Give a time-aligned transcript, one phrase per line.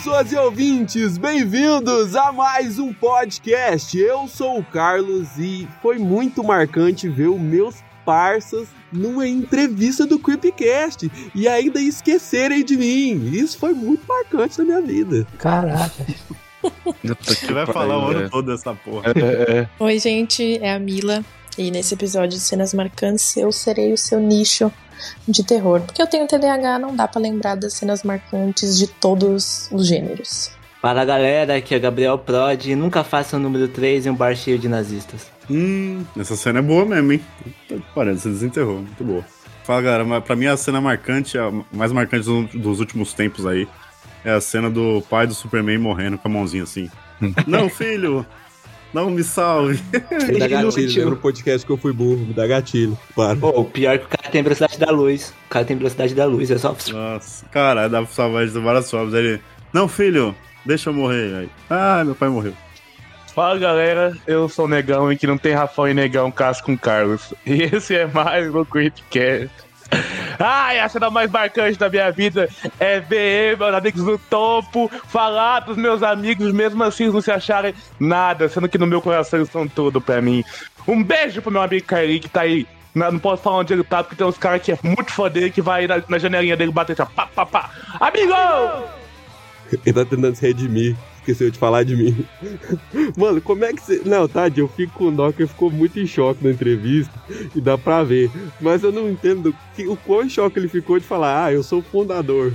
[0.00, 3.98] pessoas e ouvintes, bem-vindos a mais um podcast.
[3.98, 10.18] Eu sou o Carlos e foi muito marcante ver os meus parças numa entrevista do
[10.18, 13.30] Creepcast e ainda esquecerem de mim.
[13.30, 15.26] Isso foi muito marcante na minha vida.
[15.36, 16.06] Caraca.
[17.20, 19.12] Você vai falar o ano todo dessa porra.
[19.14, 19.68] É, é.
[19.78, 21.22] Oi, gente, é a Mila.
[21.58, 24.72] E nesse episódio de cenas marcantes, eu serei o seu nicho
[25.26, 25.80] de terror.
[25.80, 30.50] Porque eu tenho TDAH, não dá para lembrar das cenas marcantes de todos os gêneros.
[30.80, 34.34] Fala galera, aqui é Gabriel Prod e nunca faça o número 3 em um bar
[34.34, 35.26] cheio de nazistas.
[35.50, 37.20] Hum, essa cena é boa mesmo, hein?
[37.94, 39.22] Parece, você desenterrou, muito boa.
[39.64, 42.24] Fala galera, pra mim a cena marcante, a mais marcante
[42.56, 43.68] dos últimos tempos aí,
[44.24, 46.90] é a cena do pai do Superman morrendo com a mãozinha assim.
[47.46, 48.24] Não, filho,
[48.92, 49.82] não me salve.
[49.92, 52.98] Me dá gatilho, no podcast que eu fui burro, me dá gatilho.
[53.14, 53.36] Para.
[53.36, 55.34] Pô, o pior é que o cara tem velocidade da luz.
[55.46, 56.76] O cara tem velocidade da luz, é só.
[56.92, 59.14] Nossa, cara, dá pra salvar de várias formas.
[59.14, 59.40] Ele.
[59.72, 61.34] Não, filho, deixa eu morrer.
[61.34, 61.48] Aí.
[61.68, 62.54] Ah, meu pai morreu.
[63.34, 66.76] Fala galera, eu sou o Negão e que não tem Rafael e Negão caso com
[66.76, 67.32] Carlos.
[67.46, 69.50] E esse é mais um Creepcast.
[70.38, 75.60] Ai, a cena mais marcante da minha vida é ver meus amigos no topo, falar
[75.60, 79.50] dos meus amigos, mesmo assim não se acharem nada, sendo que no meu coração eles
[79.50, 80.42] são tudo pra mim.
[80.88, 82.66] Um beijo pro meu amigo Kylie que tá aí.
[82.94, 85.62] Não, posso falar onde ele tá, porque tem uns caras que é muito dele que
[85.62, 87.70] vai na, na janelinha dele bater assim, pá, pá, pá.
[88.00, 88.32] Amigo!
[89.70, 92.24] Ele tá tentando se redimir esqueceu de falar de mim.
[93.16, 94.02] Mano, como é que você.
[94.04, 97.12] Não, tadinho, eu fico com dó que ficou muito em choque na entrevista
[97.54, 98.30] e dá pra ver.
[98.60, 101.62] Mas eu não entendo que, o quão em choque ele ficou de falar, ah, eu
[101.62, 102.52] sou o fundador.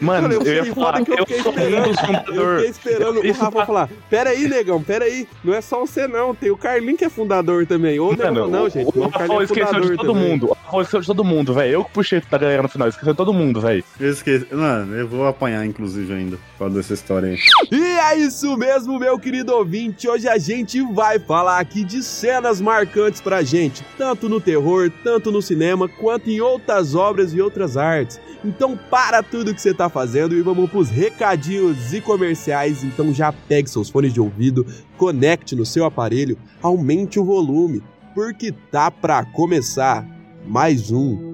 [0.00, 3.20] Mano, eu, eu ia falar que eu, eu sou esperando, um dos Eu fiquei esperando
[3.20, 3.66] o Rafa tá...
[3.66, 7.04] falar, pera aí, negão, pera aí, não é só você não, tem o Carlinho que
[7.04, 7.98] é fundador também.
[7.98, 10.28] Ou não, não, não, gente, o, o, o Rafa é esqueceu de todo também.
[10.28, 12.88] mundo, o Rafa esqueceu de todo mundo, velho, eu que puxei da galera no final,
[12.88, 13.84] esqueceu de todo mundo, velho.
[13.98, 17.38] Eu esqueci, mano, eu vou apanhar inclusive ainda, por dessa história aí.
[17.70, 22.60] E é isso mesmo, meu querido ouvinte, hoje a gente vai falar aqui de cenas
[22.60, 27.76] marcantes pra gente, tanto no terror, tanto no cinema, quanto em outras obras e outras
[27.76, 28.20] artes.
[28.44, 32.84] Então para tudo que você tá fazendo e vamos pros recadinhos e comerciais.
[32.84, 34.66] Então já pegue seus fones de ouvido,
[34.96, 37.82] conecte no seu aparelho, aumente o volume,
[38.14, 40.06] porque tá pra começar
[40.46, 41.32] mais um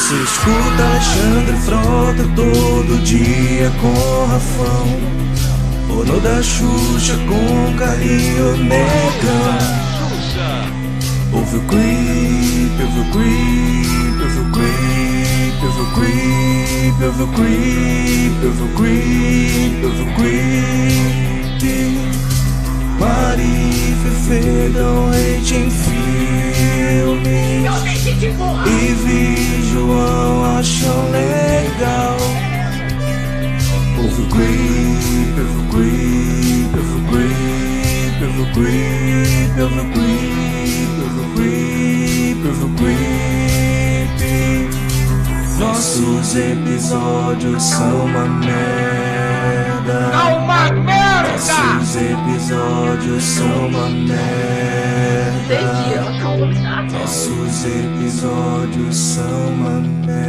[0.00, 4.98] Você escuta Alexandre Frota todo dia com Rafão.
[5.90, 9.58] Ono da Xuxa com Carlinho Negão
[11.34, 18.40] Ouve o creep, ouve o creep, ouve o creep, ouve o creep, ouve o creep,
[18.42, 20.40] ouve o creep, ouve o creep
[22.98, 25.44] Mari Fefe dão em
[26.90, 28.06] filmes
[28.66, 32.16] e vi João acham legal.
[33.98, 40.40] Ouve o creep, ouve o creep, ouve o creep, ouve o creep,
[41.36, 42.42] creep,
[42.76, 43.10] creep.
[45.58, 48.99] Nossos episódios são uma merda.
[49.90, 51.32] É uma merda!
[51.32, 54.20] Nossos episódios são uma merda.
[56.92, 60.20] Nossos episódios são uma merda.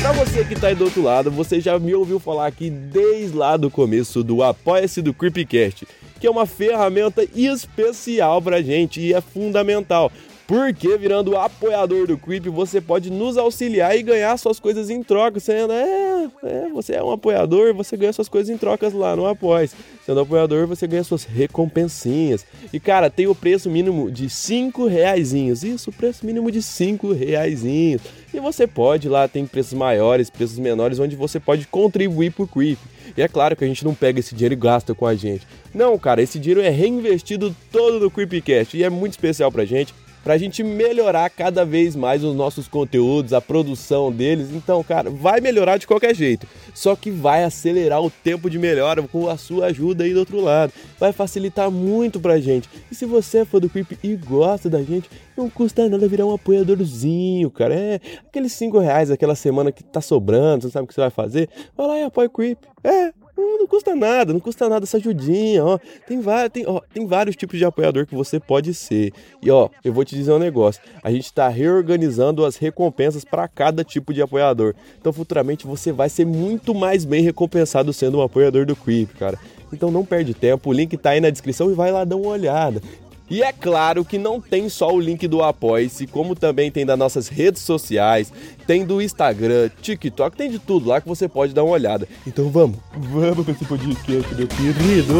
[0.00, 3.36] Pra você que tá aí do outro lado, você já me ouviu falar aqui desde
[3.36, 5.86] lá do começo do Apoia-se do Creepcast,
[6.20, 10.12] que é uma ferramenta especial pra gente e é fundamental.
[10.48, 15.38] Porque virando apoiador do Creep, você pode nos auxiliar e ganhar suas coisas em troca.
[15.38, 19.26] Você é, é, você é um apoiador, você ganha suas coisas em trocas lá no
[19.26, 19.76] Após.
[20.06, 22.46] Sendo apoiador, você ganha suas recompensinhas.
[22.72, 25.62] E cara, tem o preço mínimo de 5 reaisinhos.
[25.62, 28.00] Isso, preço mínimo de 5 reaisinhos.
[28.32, 32.78] E você pode lá, tem preços maiores, preços menores, onde você pode contribuir pro Creep.
[33.14, 35.46] E é claro que a gente não pega esse dinheiro e gasta com a gente.
[35.74, 39.92] Não, cara, esse dinheiro é reinvestido todo no Creepcast e é muito especial pra gente
[40.28, 44.50] para a gente melhorar cada vez mais os nossos conteúdos, a produção deles.
[44.52, 46.46] Então, cara, vai melhorar de qualquer jeito.
[46.74, 50.38] Só que vai acelerar o tempo de melhora com a sua ajuda aí do outro
[50.38, 50.70] lado.
[51.00, 52.68] Vai facilitar muito pra gente.
[52.92, 56.26] E se você é fã do Creep e gosta da gente, não custa nada virar
[56.26, 57.74] um apoiadorzinho, cara.
[57.74, 61.10] É aqueles 5 reais aquela semana que tá sobrando, você sabe o que você vai
[61.10, 61.48] fazer?
[61.74, 62.58] Vai lá e apoia o Creep.
[62.84, 65.78] É, Não, não custa nada, não custa nada essa ajudinha, ó.
[66.08, 66.20] Tem,
[66.52, 69.12] tem, ó, tem vários tipos de apoiador que você pode ser.
[69.40, 70.82] E ó, eu vou te dizer um negócio.
[71.04, 74.74] A gente tá reorganizando as recompensas para cada tipo de apoiador.
[75.00, 79.38] Então futuramente você vai ser muito mais bem recompensado sendo um apoiador do Creep, cara.
[79.72, 82.30] Então não perde tempo, o link tá aí na descrição e vai lá dar uma
[82.30, 82.82] olhada.
[83.30, 86.98] E é claro que não tem só o link do Apoia-se, como também tem das
[86.98, 88.32] nossas redes sociais,
[88.66, 92.08] tem do Instagram, TikTok, tem de tudo lá que você pode dar uma olhada.
[92.26, 95.14] Então vamos, vamos para esse podcast, meu querido.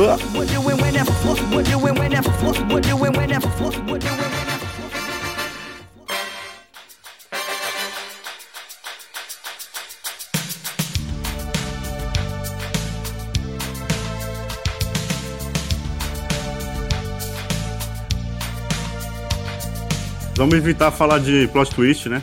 [20.38, 22.23] Vamos evitar falar de plot twist, né?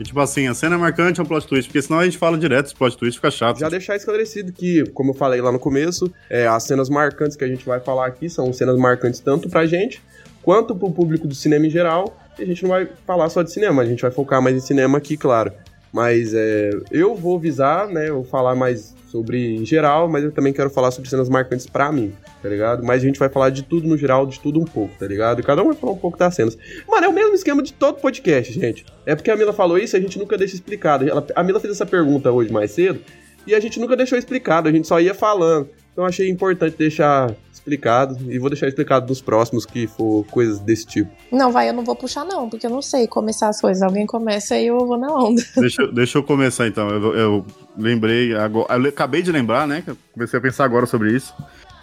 [0.00, 2.38] E, tipo assim, a cena marcante é um plot twist, porque senão a gente fala
[2.38, 3.58] direto de plot twist, fica chato.
[3.58, 7.44] Já deixar esclarecido que, como eu falei lá no começo, é, as cenas marcantes que
[7.44, 10.02] a gente vai falar aqui são cenas marcantes tanto pra gente
[10.42, 12.16] quanto pro público do cinema em geral.
[12.38, 14.60] E a gente não vai falar só de cinema, a gente vai focar mais em
[14.60, 15.52] cinema aqui, claro.
[15.92, 18.08] Mas é, eu vou visar, né?
[18.08, 21.66] Eu vou falar mais sobre em geral, mas eu também quero falar sobre cenas marcantes
[21.66, 22.82] pra mim, tá ligado?
[22.82, 25.38] Mas a gente vai falar de tudo no geral, de tudo um pouco, tá ligado?
[25.38, 26.56] E cada um vai falar um pouco das cenas.
[26.88, 28.86] Mano, é o mesmo esquema de todo podcast, gente.
[29.04, 31.06] É porque a Mila falou isso e a gente nunca deixa explicado.
[31.06, 33.00] Ela, a Mila fez essa pergunta hoje mais cedo
[33.46, 35.68] e a gente nunca deixou explicado, a gente só ia falando.
[35.92, 40.84] Então achei importante deixar explicado e vou deixar explicado nos próximos que for coisas desse
[40.84, 41.10] tipo.
[41.30, 43.82] Não, vai, eu não vou puxar não, porque eu não sei começar as coisas.
[43.82, 45.42] Alguém começa e eu vou na onda.
[45.56, 46.88] Deixa, eu- deixa eu começar então.
[46.90, 47.46] Eu, eu
[47.78, 48.74] lembrei agora.
[48.76, 49.80] Eu acabei de lembrar, né?
[49.82, 51.32] que eu comecei a pensar agora sobre isso.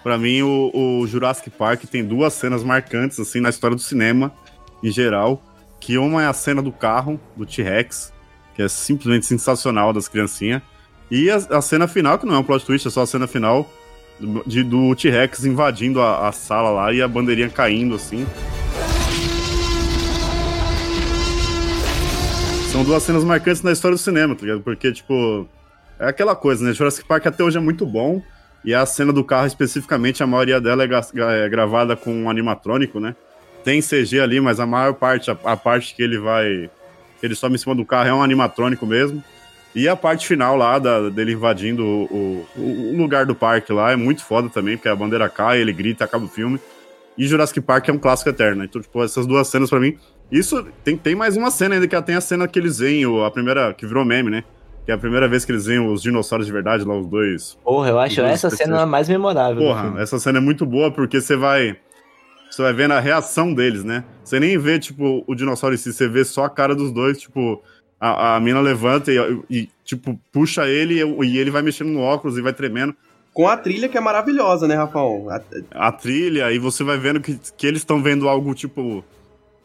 [0.04, 0.72] Pra mim, o,
[1.02, 4.32] o Jurassic Park tem duas cenas marcantes, assim, na história do cinema
[4.84, 5.42] em geral.
[5.80, 8.12] Que uma é a cena do carro, do T-Rex,
[8.54, 10.62] que é simplesmente sensacional das criancinhas.
[11.10, 13.28] E a, a cena final, que não é um plot twist, é só a cena
[13.28, 13.70] final
[14.20, 18.26] do, de- do T-Rex invadindo a, a sala lá e a bandeirinha caindo, assim.
[22.72, 24.62] São duas cenas marcantes na história do cinema, tá ligado?
[24.62, 25.48] Porque, tipo,
[26.00, 26.74] é aquela coisa, né?
[26.74, 28.22] Jurassic Park até hoje é muito bom.
[28.64, 33.00] E a cena do carro, especificamente, a maioria dela é, é gravada com um animatrônico,
[33.00, 33.16] né?
[33.64, 36.70] Tem CG ali, mas a maior parte, a, a parte que ele vai.
[37.20, 39.24] que ele sobe em cima do carro é um animatrônico mesmo.
[39.76, 43.92] E a parte final lá da- dele invadindo o, o- o lugar do parque lá
[43.92, 46.60] é muito foda também, porque a bandeira cai, ele grita, acaba o filme.
[47.18, 48.64] E Jurassic Park é um clássico eterno.
[48.64, 49.98] Então, tipo, essas duas cenas pra mim.
[50.32, 53.30] Isso tem, tem mais uma cena ainda, que tem a cena que eles veem, a
[53.32, 54.44] primeira, que virou meme, né?
[54.86, 57.58] Que é a primeira vez que eles veem os dinossauros de verdade, lá os dois.
[57.64, 59.58] Porra, eu acho essa cena a mais memorável.
[59.62, 61.76] Porra, essa cena é muito boa porque você vai.
[62.50, 64.04] Você vai vendo a reação deles, né?
[64.24, 67.20] Você nem vê, tipo, o dinossauro em si, você vê só a cara dos dois,
[67.20, 67.62] tipo,
[68.00, 69.18] a, a mina levanta e,
[69.50, 72.96] e, tipo, puxa ele e, e ele vai mexendo no óculos e vai tremendo.
[73.34, 75.28] Com a trilha que é maravilhosa, né, Rafão?
[75.30, 79.04] A- A trilha, e você vai vendo que, que eles estão vendo algo, tipo,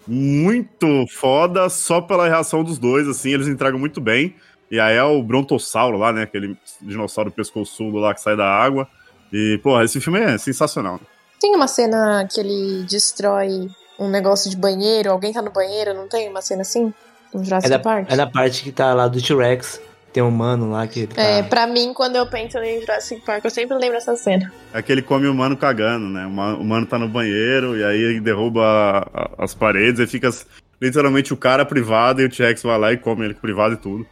[0.07, 4.35] muito foda só pela reação dos dois, assim, eles entregam muito bem.
[4.71, 6.23] E aí é o Brontossauro lá, né?
[6.23, 8.89] Aquele dinossauro pescoçudo lá que sai da água.
[9.33, 11.01] E, porra, esse filme é sensacional.
[11.41, 16.09] Tem uma cena que ele destrói um negócio de banheiro, alguém tá no banheiro, não
[16.09, 16.93] tem uma cena assim?
[17.35, 18.07] No É Jurassic da, Park?
[18.11, 19.81] é da parte que tá lá do T-Rex.
[20.13, 21.21] Tem um mano lá que tá...
[21.21, 24.53] É, pra mim, quando eu penso em Jurassic Park, eu sempre lembro dessa cena.
[24.73, 26.25] É que ele come o humano cagando, né?
[26.25, 30.31] O humano tá no banheiro e aí ele derruba a- a- as paredes e fica
[30.81, 34.07] literalmente o cara privado e o T-Rex vai lá e come ele privado e tudo.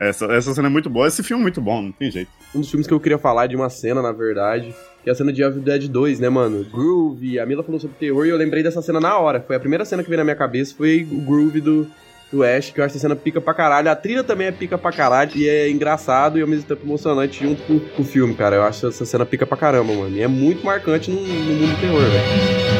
[0.00, 1.06] Essa, essa cena é muito boa.
[1.06, 2.30] Esse filme é muito bom, não tem jeito.
[2.52, 5.14] Um dos filmes que eu queria falar de uma cena, na verdade, que é a
[5.14, 6.64] cena de Evil Dead 2, né, mano?
[6.64, 9.40] Groove, a Mila falou sobre terror e eu lembrei dessa cena na hora.
[9.40, 11.86] Foi a primeira cena que veio na minha cabeça, foi o Groove do,
[12.32, 13.90] do Ash, que eu acho essa cena pica pra caralho.
[13.90, 17.44] A trilha também é pica pra caralho e é engraçado e ao mesmo tempo emocionante
[17.44, 18.56] junto com, com o filme, cara.
[18.56, 20.16] Eu acho essa cena pica pra caramba, mano.
[20.16, 22.74] E é muito marcante no, no mundo do terror, velho.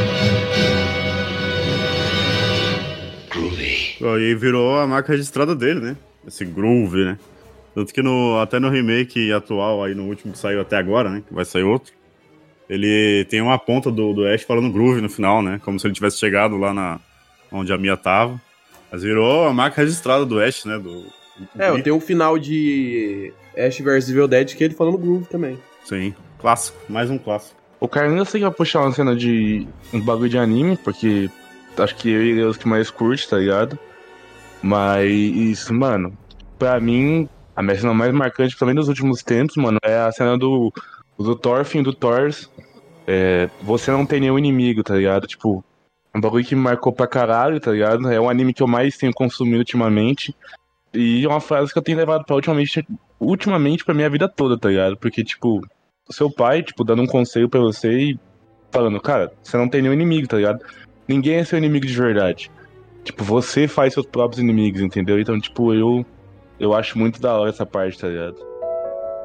[3.98, 5.96] Pô, E aí virou a marca registrada dele, né?
[6.26, 7.18] Esse groove, né?
[7.74, 11.22] Tanto que no, até no remake atual, aí no último que saiu até agora, né?
[11.26, 11.92] Que vai sair outro.
[12.68, 15.60] Ele tem uma ponta do, do Ash falando groove no final, né?
[15.64, 17.00] Como se ele tivesse chegado lá na
[17.50, 18.40] onde a Mia tava.
[18.94, 20.78] Mas virou a marca registrada do Ash, né?
[20.78, 21.08] Do, do
[21.58, 25.58] É, eu tenho um final de Ash vs Evil Dead que ele falando Groove também.
[25.82, 26.78] Sim, clássico.
[26.88, 27.56] Mais um clássico.
[27.80, 31.28] O cara ainda sei que vai puxar uma cena de um bagulho de anime, porque
[31.76, 33.76] acho que ele é os que mais curte, tá ligado?
[34.62, 36.16] Mas, mano,
[36.56, 40.38] pra mim, a minha cena mais marcante, também dos últimos tempos, mano, é a cena
[40.38, 40.72] do,
[41.18, 42.48] do Thorfinn, do Thors.
[43.08, 45.26] É, você não tem nenhum inimigo, tá ligado?
[45.26, 45.64] Tipo,
[46.14, 48.10] um bagulho que me marcou pra caralho, tá ligado?
[48.10, 50.34] É um anime que eu mais tenho consumido ultimamente.
[50.92, 52.86] E é uma frase que eu tenho levado pra ultimamente,
[53.18, 54.96] ultimamente pra minha vida toda, tá ligado?
[54.96, 55.60] Porque, tipo,
[56.08, 58.20] seu pai, tipo, dando um conselho pra você e
[58.70, 60.64] falando, cara, você não tem nenhum inimigo, tá ligado?
[61.08, 62.50] Ninguém é seu inimigo de verdade.
[63.02, 65.20] Tipo, você faz seus próprios inimigos, entendeu?
[65.20, 66.06] Então, tipo, eu.
[66.58, 68.36] Eu acho muito da hora essa parte, tá ligado?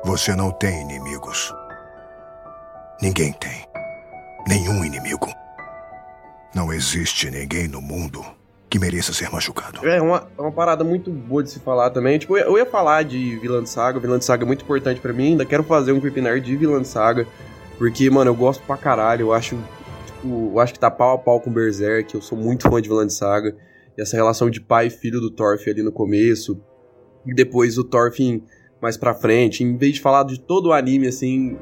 [0.03, 1.53] Você não tem inimigos.
[2.99, 3.63] Ninguém tem.
[4.47, 5.27] Nenhum inimigo.
[6.53, 8.23] Não existe ninguém no mundo
[8.69, 9.85] que mereça ser machucado.
[9.87, 12.19] É uma, é uma parada muito boa de se falar também.
[12.19, 13.99] Tipo, eu ia, falar de Vilã de Saga.
[13.99, 15.29] Vilã de Saga é muito importante pra mim.
[15.29, 17.27] Ainda quero fazer um Creepinard de Vilã de Saga.
[17.77, 19.23] Porque, mano, eu gosto pra caralho.
[19.23, 19.57] Eu acho,
[20.05, 22.13] tipo, eu acho que tá pau a pau com Berserk.
[22.13, 23.55] Eu sou muito fã de Vilã de Saga.
[23.97, 26.61] E essa relação de pai e filho do Thorfinn ali no começo.
[27.25, 28.43] E depois o Thorfinn
[28.79, 29.63] mais pra frente.
[29.63, 31.57] Em vez de falar de todo o anime, assim,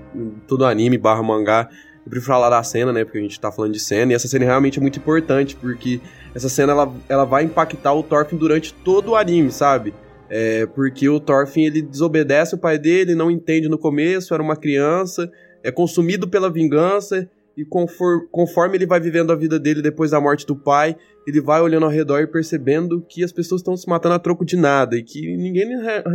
[0.45, 1.69] todo anime barra mangá,
[2.07, 3.03] eu prefiro falar da cena, né?
[3.03, 4.13] Porque a gente tá falando de cena.
[4.13, 5.99] E essa cena realmente é muito importante, porque
[6.33, 9.93] essa cena ela, ela vai impactar o Thorfinn durante todo o anime, sabe?
[10.29, 14.55] É, porque o Thorfinn ele desobedece o pai dele, não entende no começo, era uma
[14.55, 15.29] criança,
[15.63, 20.21] é consumido pela vingança e conforme, conforme ele vai vivendo a vida dele depois da
[20.21, 20.95] morte do pai,
[21.25, 24.45] ele vai olhando ao redor e percebendo que as pessoas estão se matando a troco
[24.45, 25.67] de nada e que ninguém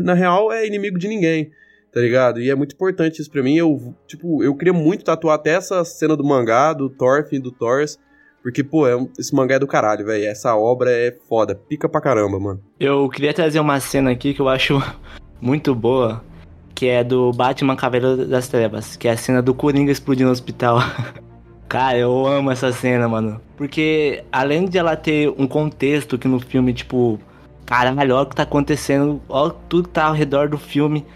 [0.02, 1.50] na real é inimigo de ninguém,
[1.92, 2.40] tá ligado?
[2.40, 3.56] E é muito importante isso pra mim.
[3.56, 7.98] Eu, tipo, eu queria muito tatuar até essa cena do mangá, do Thorfinn, do Thors,
[8.42, 10.24] porque, pô, é um, esse mangá é do caralho, velho.
[10.24, 12.60] Essa obra é foda, pica pra caramba, mano.
[12.80, 14.82] Eu queria trazer uma cena aqui que eu acho
[15.40, 16.24] muito boa,
[16.74, 20.32] que é do Batman Cavaleiro das Trevas, que é a cena do Coringa explodindo no
[20.32, 20.78] hospital.
[21.68, 23.40] Cara, eu amo essa cena, mano.
[23.56, 27.18] Porque além de ela ter um contexto que no filme, tipo,
[27.64, 31.06] caralho, olha o que tá acontecendo, olha tudo que tá ao redor do filme.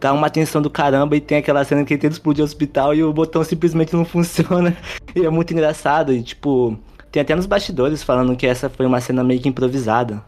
[0.00, 2.94] Tá uma tensão do caramba e tem aquela cena que ele tenta explodir o hospital
[2.94, 4.74] e o botão simplesmente não funciona.
[5.14, 6.12] E é muito engraçado.
[6.12, 6.78] E, tipo,
[7.12, 10.24] tem até nos bastidores falando que essa foi uma cena meio que improvisada.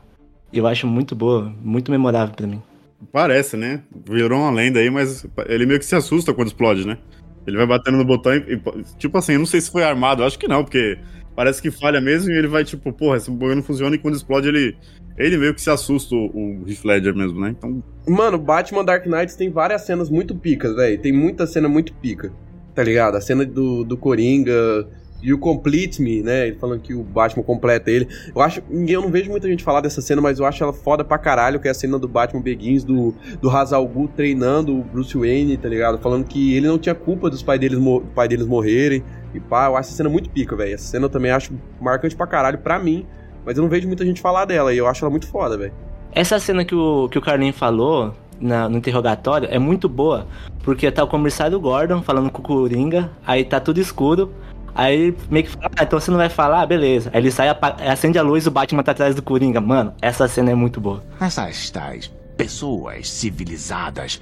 [0.53, 2.63] Eu acho muito boa, muito memorável para mim.
[3.11, 3.83] Parece, né?
[4.07, 6.99] Virou uma lenda aí, mas ele meio que se assusta quando explode, né?
[7.47, 8.61] Ele vai batendo no botão e, e,
[8.99, 10.99] tipo assim, eu não sei se foi armado, acho que não, porque
[11.35, 14.15] parece que falha mesmo e ele vai tipo, porra, esse botão não funciona e quando
[14.15, 14.77] explode ele
[15.17, 17.55] ele meio que se assusta o, o Heath Ledger mesmo, né?
[17.57, 20.99] Então, mano, Batman Dark Knight tem várias cenas muito picas, velho.
[20.99, 22.33] Tem muita cena muito pica.
[22.75, 23.17] Tá ligado?
[23.17, 24.89] A cena do, do Coringa,
[25.31, 26.49] o Complete Me, né?
[26.49, 28.09] Ele falando que o Batman completa ele.
[28.35, 28.63] Eu acho.
[28.71, 31.61] Eu não vejo muita gente falar dessa cena, mas eu acho ela foda pra caralho,
[31.61, 35.59] que é a cena do Batman Begins, do, do Hazal Gu treinando o Bruce Wayne,
[35.59, 35.99] tá ligado?
[35.99, 37.79] Falando que ele não tinha culpa dos pais deles,
[38.15, 39.05] pai deles morrerem.
[39.35, 40.75] E pá, eu acho essa cena muito pica, velho.
[40.75, 43.07] Essa cena eu também acho marcante pra caralho pra mim.
[43.45, 45.73] Mas eu não vejo muita gente falar dela, e eu acho ela muito foda, velho.
[46.13, 50.27] Essa cena que o, que o Carlinhos falou na, no interrogatório é muito boa,
[50.63, 54.33] porque tá o comissário Gordon falando com o Coringa, aí tá tudo escuro,
[54.75, 56.67] Aí meio que fala, ah, então você não vai falar?
[56.67, 57.11] Beleza.
[57.13, 57.49] Aí ele sai,
[57.89, 59.61] acende a luz e o Batman tá atrás do Coringa.
[59.61, 61.03] Mano, essa cena é muito boa.
[61.21, 64.21] Essas tais pessoas civilizadas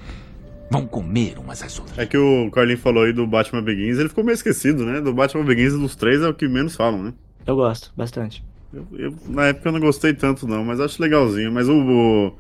[0.71, 1.99] vão comer umas às outras.
[1.99, 5.01] É que o Carlin falou aí do Batman Begins, ele ficou meio esquecido, né?
[5.01, 7.13] Do Batman Begins dos três é o que menos falam, né?
[7.47, 8.45] Eu gosto, bastante.
[8.73, 11.51] Eu, eu, na época eu não gostei tanto, não, mas acho legalzinho.
[11.51, 12.33] Mas o, o,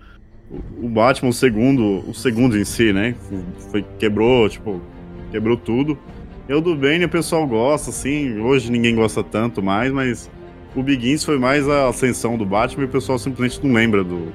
[0.84, 3.16] o Batman, o segundo, o segundo em si, né?
[3.70, 4.80] Foi, quebrou, tipo,
[5.32, 5.98] quebrou tudo.
[6.50, 8.40] Eu do Bane o pessoal gosta, assim.
[8.40, 10.28] Hoje ninguém gosta tanto mais, mas
[10.74, 14.32] o Begins foi mais a ascensão do Batman e o pessoal simplesmente não lembra do,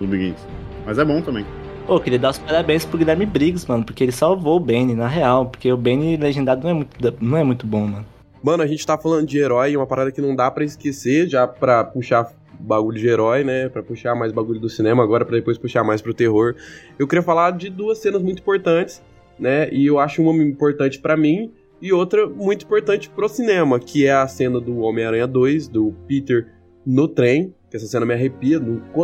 [0.00, 0.40] do Begins.
[0.86, 1.44] Mas é bom também.
[1.86, 5.06] Pô, queria dar os parabéns pro Guilherme Briggs, mano, porque ele salvou o Bane, na
[5.06, 5.44] real.
[5.44, 8.06] Porque o Bane legendado não é muito, não é muito bom, mano.
[8.42, 11.46] Mano, a gente tá falando de herói, uma parada que não dá para esquecer, já
[11.46, 13.68] pra puxar bagulho de herói, né?
[13.68, 16.54] Pra puxar mais bagulho do cinema, agora para depois puxar mais pro terror.
[16.98, 19.02] Eu queria falar de duas cenas muito importantes,
[19.38, 19.68] né?
[19.72, 24.12] E eu acho uma importante para mim e outra muito importante pro cinema, que é
[24.12, 26.48] a cena do Homem-Aranha 2, do Peter
[26.84, 28.60] no trem, que essa cena me arrepia.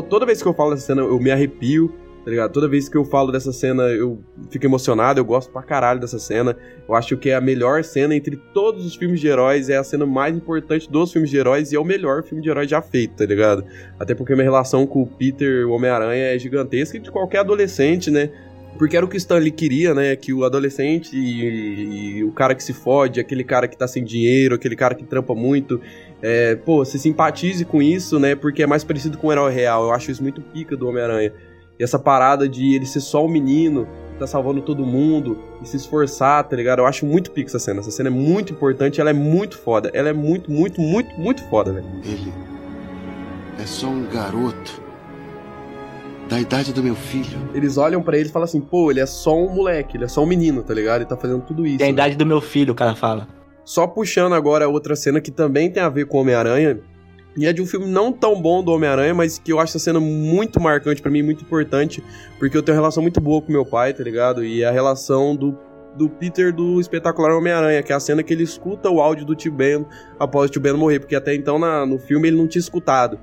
[0.09, 1.93] Toda vez que eu falo dessa cena, eu me arrepio,
[2.25, 2.51] tá ligado?
[2.51, 4.19] Toda vez que eu falo dessa cena, eu
[4.51, 6.57] fico emocionado, eu gosto pra caralho dessa cena.
[6.89, 9.85] Eu acho que é a melhor cena entre todos os filmes de heróis, é a
[9.85, 12.81] cena mais importante dos filmes de heróis e é o melhor filme de herói já
[12.81, 13.65] feito, tá ligado?
[14.01, 18.31] Até porque minha relação com o Peter, o Homem-Aranha, é gigantesca de qualquer adolescente, né?
[18.79, 20.17] Porque era o que o Stanley queria, né?
[20.17, 24.03] Que o adolescente e, e, o cara que se fode, aquele cara que tá sem
[24.03, 25.81] dinheiro, aquele cara que trampa muito,
[26.21, 28.35] é, pô, se simpatize com isso, né?
[28.35, 29.85] Porque é mais parecido com o herói real.
[29.85, 31.33] Eu acho isso muito pica do Homem-Aranha.
[31.79, 35.69] E essa parada de ele ser só um menino, que tá salvando todo mundo, e
[35.69, 36.81] se esforçar, tá ligado?
[36.81, 37.81] Eu acho muito pica essa cena.
[37.81, 39.91] Essa cena é muito importante, ela é muito foda.
[39.95, 41.87] Ela é muito, muito, muito, muito foda, velho.
[42.05, 42.33] Ele
[43.61, 44.84] é só um garoto
[46.35, 47.39] da idade do meu filho.
[47.55, 50.09] Eles olham para ele e falam assim, pô, ele é só um moleque, ele é
[50.09, 51.03] só um menino, tá ligado?
[51.03, 51.79] Ele tá fazendo tudo isso.
[51.79, 53.29] Da idade do meu filho, o cara fala.
[53.65, 56.81] Só puxando agora outra cena que também tem a ver com Homem-Aranha,
[57.37, 59.79] e é de um filme não tão bom do Homem-Aranha, mas que eu acho essa
[59.79, 62.03] cena muito marcante para mim, muito importante,
[62.37, 64.45] porque eu tenho uma relação muito boa com meu pai, tá ligado?
[64.45, 65.57] E a relação do
[65.97, 69.33] do Peter do espetacular Homem-Aranha, que é a cena que ele escuta o áudio do
[69.37, 69.87] Tio Ben
[70.19, 73.17] após o Tio Ben morrer, porque até então na, no filme ele não tinha escutado.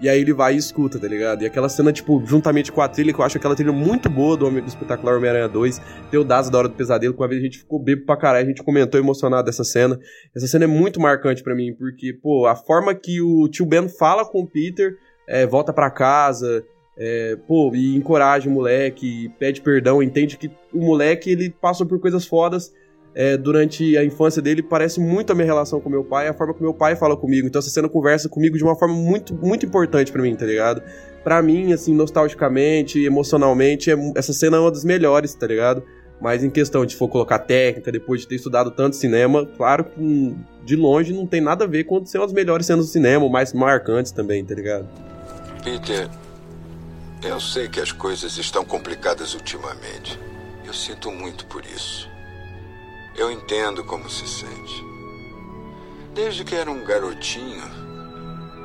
[0.00, 1.42] E aí ele vai e escuta, tá ligado?
[1.42, 4.36] E aquela cena, tipo, juntamente com a trilha, que eu acho aquela trilha muito boa
[4.36, 7.40] do, Homem- do espetacular Homem-Aranha 2, tem o da Hora do Pesadelo, que uma vez
[7.40, 9.98] a gente ficou bebo pra caralho, a gente comentou emocionado dessa cena.
[10.36, 13.88] Essa cena é muito marcante pra mim, porque, pô, a forma que o tio Ben
[13.88, 14.96] fala com o Peter,
[15.28, 16.64] é, volta pra casa,
[16.98, 21.98] é, pô, e encoraja o moleque, pede perdão, entende que o moleque, ele passou por
[22.00, 22.72] coisas fodas
[23.14, 26.52] é, durante a infância dele, parece muito a minha relação com meu pai, a forma
[26.52, 27.46] que meu pai fala comigo.
[27.46, 30.82] Então essa cena conversa comigo de uma forma muito, muito importante pra mim, tá ligado?
[31.22, 35.82] Pra mim, assim, nostalgicamente, emocionalmente, é- essa cena é uma das melhores, tá ligado?
[36.20, 40.36] Mas em questão de for colocar técnica, depois de ter estudado tanto cinema, claro que
[40.64, 43.52] de longe não tem nada a ver com ser as melhores cenas do cinema, mais
[43.52, 44.88] marcantes também, tá ligado?
[45.62, 46.08] Peter,
[47.22, 50.18] eu sei que as coisas estão complicadas ultimamente.
[50.64, 52.08] Eu sinto muito por isso.
[53.16, 54.84] Eu entendo como se sente.
[56.12, 57.62] Desde que era um garotinho,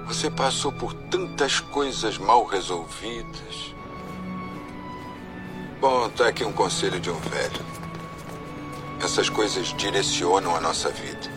[0.07, 3.75] você passou por tantas coisas mal resolvidas.
[5.79, 7.65] Bom, tá aqui um conselho de um velho.
[9.03, 11.29] Essas coisas direcionam a nossa vida.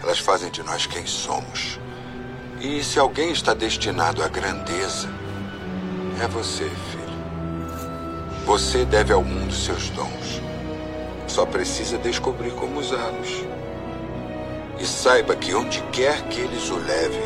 [0.00, 1.78] Elas fazem de nós quem somos.
[2.60, 5.08] E se alguém está destinado à grandeza,
[6.20, 7.08] é você, filho.
[8.46, 10.47] Você deve ao mundo seus dons.
[11.28, 13.44] Só precisa descobrir como usá-los.
[14.80, 17.20] E saiba que onde quer que eles o levem,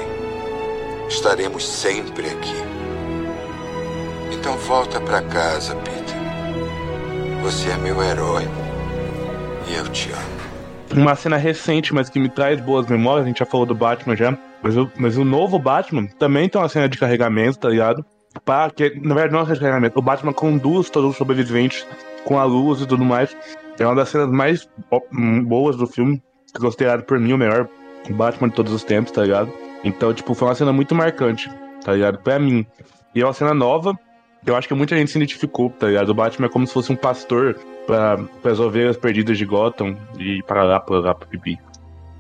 [1.08, 2.54] estaremos sempre aqui.
[4.32, 6.16] Então volta para casa, Peter.
[7.42, 8.48] Você é meu herói.
[9.68, 11.00] E eu te amo.
[11.00, 14.16] Uma cena recente, mas que me traz boas memórias, a gente já falou do Batman
[14.16, 14.36] já.
[14.62, 18.04] Mas o, mas o novo Batman também tem uma cena de carregamento, tá ligado?
[18.44, 19.98] Pra, que, na verdade, não é carregamento.
[19.98, 21.86] O Batman conduz todos os sobreviventes
[22.24, 23.36] com a luz e tudo mais.
[23.78, 24.68] É uma das cenas mais
[25.12, 26.22] hum, boas do filme.
[26.58, 27.68] Considerado por mim o melhor
[28.10, 29.52] Batman de todos os tempos, tá ligado?
[29.84, 31.50] Então, tipo, foi uma cena muito marcante,
[31.84, 32.18] tá ligado?
[32.18, 32.66] Pra mim.
[33.14, 33.98] E é uma cena nova,
[34.44, 36.10] que eu acho que muita gente se identificou, tá ligado?
[36.10, 40.42] O Batman é como se fosse um pastor pra, as ovelhas perdidas de Gotham e
[40.44, 41.58] para lá, para lá, para pipi.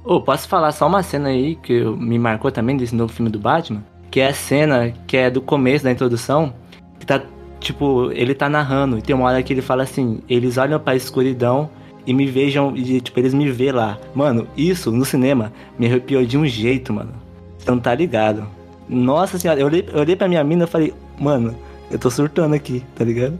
[0.04, 3.38] Ô, posso falar só uma cena aí que me marcou também desse novo filme do
[3.38, 3.84] Batman?
[4.10, 6.52] Que é a cena que é do começo da introdução,
[6.98, 7.22] que tá,
[7.62, 10.96] tipo, ele tá narrando, e tem uma hora que ele fala assim, eles olham pra
[10.96, 11.70] escuridão
[12.06, 13.98] e me vejam, e tipo, eles me vê lá.
[14.14, 17.14] Mano, isso no cinema me arrepiou de um jeito, mano.
[17.58, 18.46] Você não tá ligado.
[18.88, 21.56] Nossa senhora, eu olhei, eu olhei pra minha mina e falei, mano,
[21.90, 23.38] eu tô surtando aqui, tá ligado?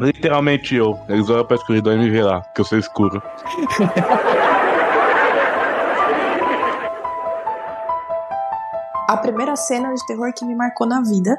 [0.00, 0.98] Literalmente eu.
[1.08, 3.22] Eles olham pra escuridão e me vê lá, que eu sou escuro.
[9.06, 11.36] A primeira cena de terror que me marcou na vida,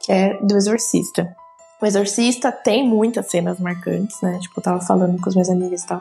[0.00, 1.36] que é do Exorcista.
[1.84, 4.38] O Exorcista tem muitas cenas marcantes, né?
[4.40, 6.00] Tipo, eu tava falando com os meus amigos e tal.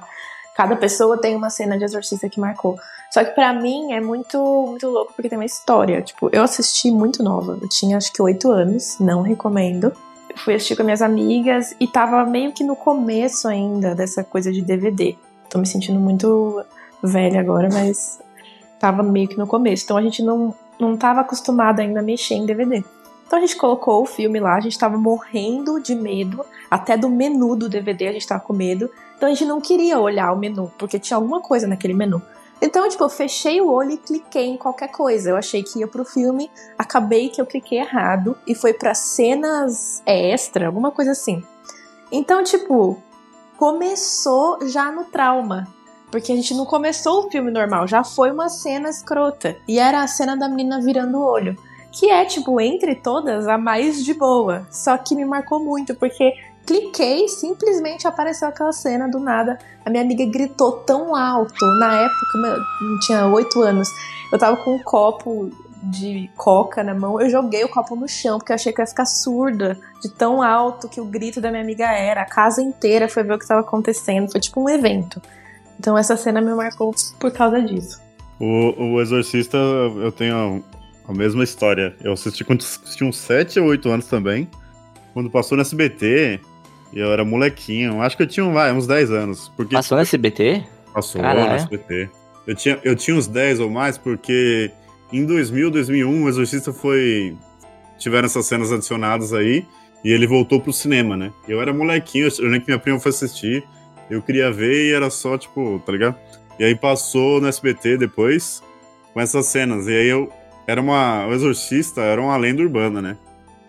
[0.56, 2.80] Cada pessoa tem uma cena de Exorcista que marcou.
[3.12, 6.02] Só que pra mim é muito, muito louco porque tem uma história.
[6.02, 7.60] Tipo, eu assisti muito nova.
[7.62, 9.92] Eu tinha acho que oito anos, não recomendo.
[10.30, 14.54] Eu fui assistir com minhas amigas e tava meio que no começo ainda dessa coisa
[14.54, 15.18] de DVD.
[15.50, 16.64] Tô me sentindo muito
[17.04, 18.22] velha agora, mas
[18.80, 19.84] tava meio que no começo.
[19.84, 22.86] Então a gente não, não tava acostumado ainda a mexer em DVD.
[23.26, 27.10] Então a gente colocou o filme lá, a gente tava morrendo de medo, até do
[27.10, 28.90] menu do DVD a gente tava com medo.
[29.16, 32.22] Então a gente não queria olhar o menu, porque tinha alguma coisa naquele menu.
[32.62, 35.32] Então, tipo, eu fechei o olho e cliquei em qualquer coisa.
[35.32, 40.02] Eu achei que ia pro filme, acabei que eu cliquei errado e foi pra cenas
[40.06, 41.44] extra, alguma coisa assim.
[42.10, 43.02] Então, tipo,
[43.58, 45.68] começou já no trauma.
[46.10, 49.58] Porque a gente não começou o filme normal, já foi uma cena escrota.
[49.68, 51.58] E era a cena da menina virando o olho.
[51.94, 54.66] Que é, tipo, entre todas, a mais de boa.
[54.72, 56.34] Só que me marcou muito, porque
[56.66, 59.60] cliquei, simplesmente apareceu aquela cena do nada.
[59.86, 61.66] A minha amiga gritou tão alto.
[61.78, 62.38] Na época,
[62.82, 63.90] eu tinha oito anos.
[64.32, 65.52] Eu tava com um copo
[65.84, 67.20] de coca na mão.
[67.20, 70.10] Eu joguei o copo no chão, porque eu achei que eu ia ficar surda de
[70.10, 72.22] tão alto que o grito da minha amiga era.
[72.22, 74.32] A casa inteira foi ver o que estava acontecendo.
[74.32, 75.22] Foi tipo um evento.
[75.80, 78.02] Então essa cena me marcou por causa disso.
[78.40, 80.64] O, o Exorcista, eu tenho
[81.08, 81.96] a, mesma história.
[82.04, 82.64] Eu assisti quando
[82.96, 84.50] tinha uns 7 ou 8 anos também.
[85.14, 86.40] Quando passou no SBT,
[86.94, 88.02] eu era molequinho.
[88.02, 89.52] Acho que eu tinha vai, uns 10 anos.
[89.56, 90.64] Porque Passou no SBT?
[90.94, 91.50] Passou Caralho.
[91.50, 92.10] no SBT.
[92.46, 94.72] Eu tinha, eu tinha uns 10 ou mais, porque
[95.12, 97.38] em 2000, 2001, o Exorcista foi.
[97.98, 99.66] Tiveram essas cenas adicionadas aí.
[100.04, 101.32] E ele voltou pro cinema, né?
[101.48, 103.64] Eu era molequinho, eu lembro que minha prima foi assistir.
[104.10, 106.18] Eu queria ver e era só, tipo, tá ligado?
[106.60, 108.62] E aí passou no SBT depois
[109.14, 109.88] com essas cenas.
[109.88, 110.30] E aí eu.
[110.68, 111.28] Era uma.
[111.28, 113.18] O Exorcista era uma lenda urbana, né?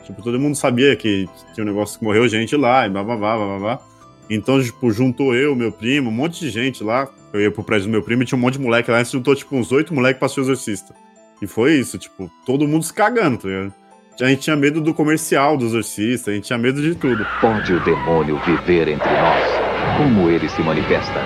[0.05, 3.03] Tipo, todo mundo sabia que tinha um negócio que morreu gente lá e blá.
[3.05, 3.81] blá.
[4.29, 7.09] Então, tipo, juntou eu, meu primo, um monte de gente lá.
[7.33, 8.99] Eu ia pro prédio do meu primo e tinha um monte de moleque lá.
[9.03, 10.95] Gente juntou, tipo, uns oito moleques pra o Exorcista.
[11.43, 13.75] E foi isso, tipo, todo mundo se cagando, tá ligado?
[14.21, 17.27] A gente tinha medo do comercial do Exorcista, a gente tinha medo de tudo.
[17.41, 19.45] Pode o demônio viver entre nós?
[19.97, 21.21] Como ele se manifesta?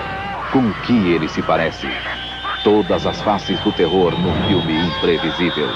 [0.51, 1.85] Com que ele se parece?
[2.63, 5.69] Todas as faces do terror num filme imprevisível.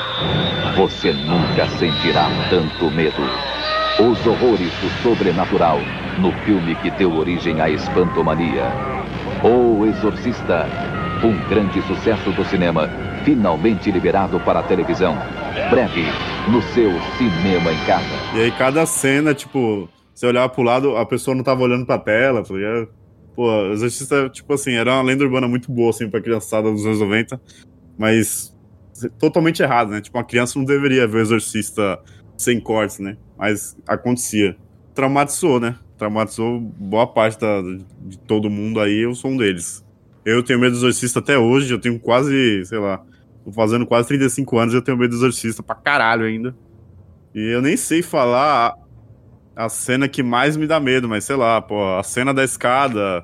[0.76, 3.22] Você nunca sentirá tanto medo.
[4.00, 5.80] Os horrores do sobrenatural
[6.19, 8.65] no filme que deu origem à espantomania.
[9.43, 10.67] O Exorcista,
[11.24, 12.89] um grande sucesso do cinema,
[13.24, 15.17] finalmente liberado para a televisão.
[15.69, 16.06] Breve,
[16.50, 18.06] no seu cinema em casa.
[18.34, 21.98] E aí cada cena, tipo, você olhava pro lado, a pessoa não tava olhando pra
[21.98, 22.89] tela, ligado?
[23.36, 27.00] Pô, Exorcista, tipo assim, era uma lenda urbana muito boa, assim, pra criançada dos anos
[27.00, 27.41] 90,
[27.98, 28.56] mas
[29.19, 30.02] totalmente errado, né?
[30.02, 32.00] Tipo, uma criança não deveria ver o Exorcista
[32.38, 33.17] sem cortes, né?
[33.38, 34.56] Mas acontecia.
[34.93, 35.76] Traumatizou, né?
[35.98, 37.62] Traumatizou boa parte da,
[38.02, 39.84] de todo mundo aí, eu sou um deles.
[40.24, 43.04] Eu tenho medo do Exorcista até hoje, eu tenho quase, sei lá,
[43.43, 46.56] tô fazendo quase 35 anos e eu tenho medo do Exorcista pra caralho ainda.
[47.34, 48.76] E eu nem sei falar
[49.55, 53.23] a cena que mais me dá medo, mas sei lá, pô, a cena da escada,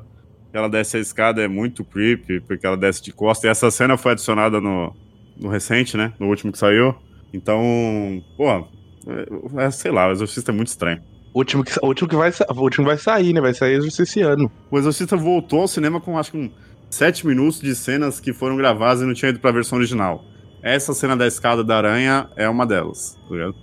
[0.53, 3.97] ela desce a escada é muito creepy, porque ela desce de costa, e essa cena
[3.97, 4.95] foi adicionada no,
[5.37, 6.95] no recente, né, no último que saiu,
[7.33, 11.01] então, pô, é, é, sei lá, o Exorcista é muito estranho.
[11.33, 14.03] O último que, o último que vai, o último vai sair, né, vai sair Exorcista
[14.03, 14.51] esse ano.
[14.69, 16.51] O Exorcista voltou ao cinema com, acho que, um,
[16.89, 20.25] sete minutos de cenas que foram gravadas e não tinha ido pra versão original.
[20.61, 23.55] Essa cena da escada da aranha é uma delas, tá ligado?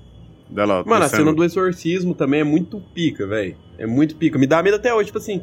[0.48, 3.56] Dela Mano, a cena do exorcismo também é muito pica, velho.
[3.78, 4.38] É muito pica.
[4.38, 5.42] Me dá medo até hoje, tipo assim.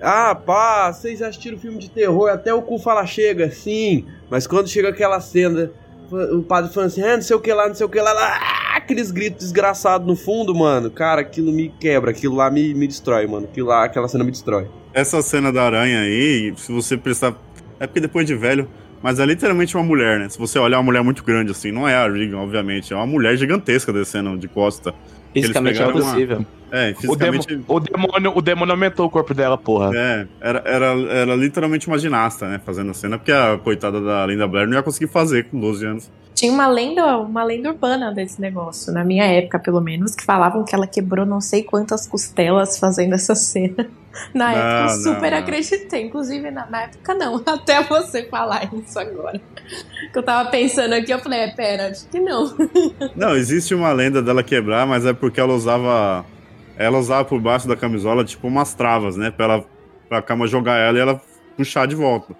[0.00, 4.04] Ah, pá, vocês já assistiram filme de terror, até o cu fala chega, sim.
[4.28, 5.70] Mas quando chega aquela cena,
[6.10, 8.12] o padre falando assim, ah, não sei o que lá, não sei o que lá,
[8.12, 10.90] lá ah, aqueles gritos desgraçados no fundo, mano.
[10.90, 13.46] Cara, aquilo me quebra, aquilo lá me, me destrói, mano.
[13.50, 14.66] Aquilo lá, aquela cena me destrói.
[14.92, 17.36] Essa cena da aranha aí, se você prestar.
[17.78, 18.68] É porque depois de velho.
[19.02, 20.28] Mas é literalmente uma mulher, né?
[20.28, 22.92] Se você olhar uma mulher muito grande assim, não é a Regan, obviamente.
[22.92, 24.94] É uma mulher gigantesca descendo de costa.
[25.32, 26.36] Fisicamente é impossível.
[26.38, 26.46] Uma...
[26.72, 27.46] É, O, fisicamente.
[27.48, 29.90] demo- o demônio, o demônio aumentou o corpo dela, porra.
[29.94, 32.60] É, era, era, era literalmente uma ginasta, né?
[32.64, 35.84] Fazendo a cena, porque a coitada da Linda Blair não ia conseguir fazer com 12
[35.86, 36.10] anos.
[36.34, 40.64] Tinha uma lenda, uma lenda urbana desse negócio, na minha época, pelo menos, que falavam
[40.64, 43.86] que ela quebrou não sei quantas costelas fazendo essa cena.
[44.34, 45.38] Na Não, época eu super não.
[45.38, 46.02] acreditei.
[46.02, 49.40] Inclusive, na, na época não, até você falar isso agora.
[50.12, 52.54] Que eu tava pensando aqui, eu falei, é, pera, acho que não.
[53.16, 56.24] Não, existe uma lenda dela quebrar, mas é porque ela usava.
[56.76, 59.30] Ela usava por baixo da camisola, tipo, umas travas, né?
[59.30, 59.64] Pra, ela,
[60.08, 61.20] pra cama jogar ela e ela
[61.56, 62.34] puxar de volta.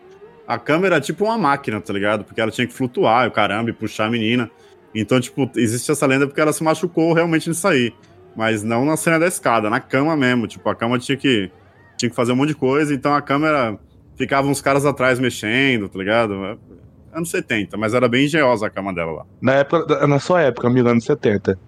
[0.47, 2.25] A câmera é tipo uma máquina, tá ligado?
[2.25, 4.51] Porque ela tinha que flutuar, o caramba, e puxar a menina.
[4.95, 7.95] Então, tipo, existe essa lenda porque ela se machucou realmente nisso aí.
[8.37, 10.47] Mas não na cena da escada, na cama mesmo.
[10.47, 11.51] Tipo, a cama tinha que,
[11.97, 13.79] tinha que fazer um monte de coisa, então a câmera
[14.17, 16.59] ficava uns caras atrás mexendo, tá ligado?
[17.13, 19.27] Anos 70, mas era bem engenhosa a cama dela lá.
[19.41, 21.59] Na, época, na sua época, mil anos 70.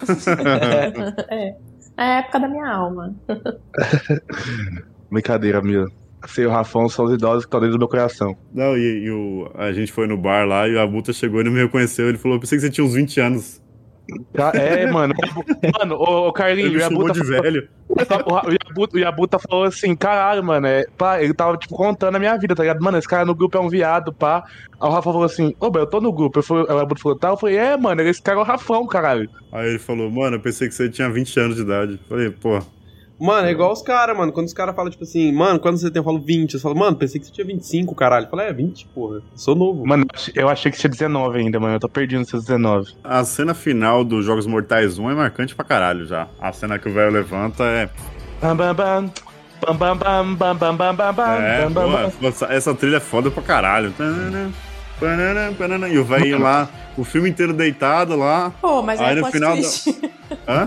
[1.30, 1.54] é.
[1.96, 3.14] É a época da minha alma.
[5.10, 5.86] Brincadeira, Mila.
[6.24, 8.36] Você e o Rafão são os idosos que estão dentro do meu coração.
[8.52, 11.44] Não, e, e o, a gente foi no bar lá e a Buta chegou e
[11.44, 12.08] não me reconheceu.
[12.08, 13.62] Ele falou: pensei que você tinha uns 20 anos.
[14.34, 15.14] Ca- É, mano.
[15.78, 17.68] Mano, ô, ô Carlinhos, Ele o Yabuta de falou- velho.
[17.92, 22.18] O Yabuta, o Yabuta falou assim, caralho, mano, é, pá, ele tava, tipo, contando a
[22.18, 22.80] minha vida, tá ligado?
[22.82, 24.44] Mano, esse cara no grupo é um viado, pá.
[24.80, 26.38] Aí o Rafa falou assim, ô, eu tô no grupo.
[26.38, 27.28] Eu falei, aí o Yabuta falou, tá?
[27.28, 29.28] Eu falei, é, mano, esse cara é o Rafão, caralho.
[29.52, 32.00] Aí ele falou: mano, eu pensei que você tinha 20 anos de idade.
[32.08, 32.58] Falei, pô.
[33.22, 34.32] Mano, é igual os caras, mano.
[34.32, 36.54] Quando os caras falam, tipo assim, mano, quando você tem, eu falo 20.
[36.54, 38.26] Eu falo, mano, pensei que você tinha 25, caralho.
[38.26, 39.16] Eu falo, é, 20, porra.
[39.18, 39.86] Eu sou novo.
[39.86, 40.04] Mano,
[40.34, 41.76] eu achei que tinha 19 ainda, mano.
[41.76, 42.96] Eu tô perdido nos seus 19.
[43.04, 46.26] A cena final dos Jogos Mortais 1 é marcante pra caralho já.
[46.40, 47.88] A cena que o velho levanta é.
[48.40, 49.10] Bam, bam, bam.
[49.64, 52.48] Bam, bam, bam, bam, bam, bam, É, bam, bam, pô, bam.
[52.50, 53.92] essa, trilha é foda pra caralho.
[53.92, 54.50] Tanana,
[55.02, 58.52] panana, panana, E o velho lá, o filme inteiro deitado lá.
[58.60, 59.56] Pô, mas Aí é no plot final.
[59.56, 59.92] twist.
[59.92, 60.10] Do...
[60.48, 60.64] Hã?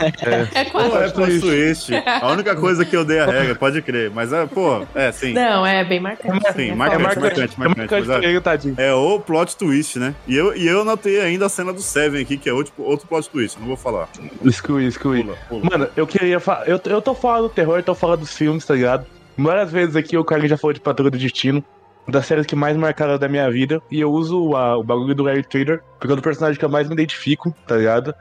[0.54, 1.92] É quase Pô, é plot twist.
[1.96, 4.12] A única coisa que eu dei a regra, pode crer.
[4.12, 5.34] Mas é, pô, é, sim.
[5.34, 6.54] Não, é bem marcante.
[6.54, 7.20] Sim, é marcante, foda.
[7.22, 8.76] marcante, marcante, marcante ele, tadinho.
[8.78, 10.14] É o plot twist, né?
[10.28, 13.08] E eu, e eu notei ainda a cena do Seven aqui, que é outro, outro
[13.08, 14.10] plot twist, não vou falar.
[14.44, 15.26] Exclui, exclui.
[15.50, 16.68] Mano, eu queria falar.
[16.68, 19.06] Eu, eu tô falando do terror, eu tô falando dos filmes, tá ligado?
[19.38, 21.64] Várias vezes aqui o Carlinhos já falou de Patrulha do Destino.
[22.08, 23.82] Das séries que mais marcaram da minha vida.
[23.90, 26.70] E eu uso a- o bagulho do Larry Trader, porque é o personagem que eu
[26.70, 28.14] mais me identifico, tá ligado?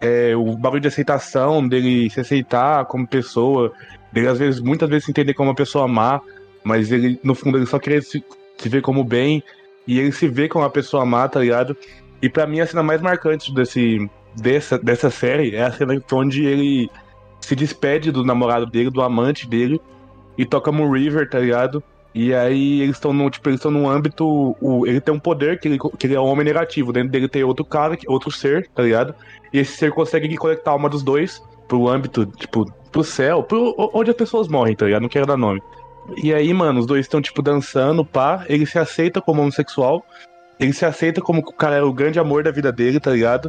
[0.00, 3.72] É o bagulho de aceitação, dele se aceitar como pessoa,
[4.12, 6.20] dele às vezes, muitas vezes se entender como uma pessoa má,
[6.64, 8.24] mas ele, no fundo, ele só queria se,
[8.56, 9.42] se ver como bem,
[9.86, 11.76] e ele se vê como uma pessoa má, tá ligado?
[12.20, 16.44] E pra mim a cena mais marcante desse, dessa, dessa série é a cena onde
[16.44, 16.90] ele
[17.40, 19.80] se despede do namorado dele, do amante dele,
[20.36, 21.82] e toca Moon River, tá ligado?
[22.20, 24.26] E aí eles estão no, tipo, eles num âmbito.
[24.60, 26.92] O, ele tem um poder que ele, que ele é um homem negativo.
[26.92, 29.14] Dentro dele tem outro cara, outro ser, tá ligado?
[29.52, 34.10] E esse ser consegue conectar uma dos dois pro âmbito, tipo, pro céu, pro, onde
[34.10, 35.02] as pessoas morrem, tá ligado?
[35.02, 35.62] Não quero dar nome.
[36.16, 38.44] E aí, mano, os dois estão, tipo, dançando, pá.
[38.48, 40.04] Ele se aceita como homossexual.
[40.58, 43.48] Ele se aceita como o cara é o grande amor da vida dele, tá ligado?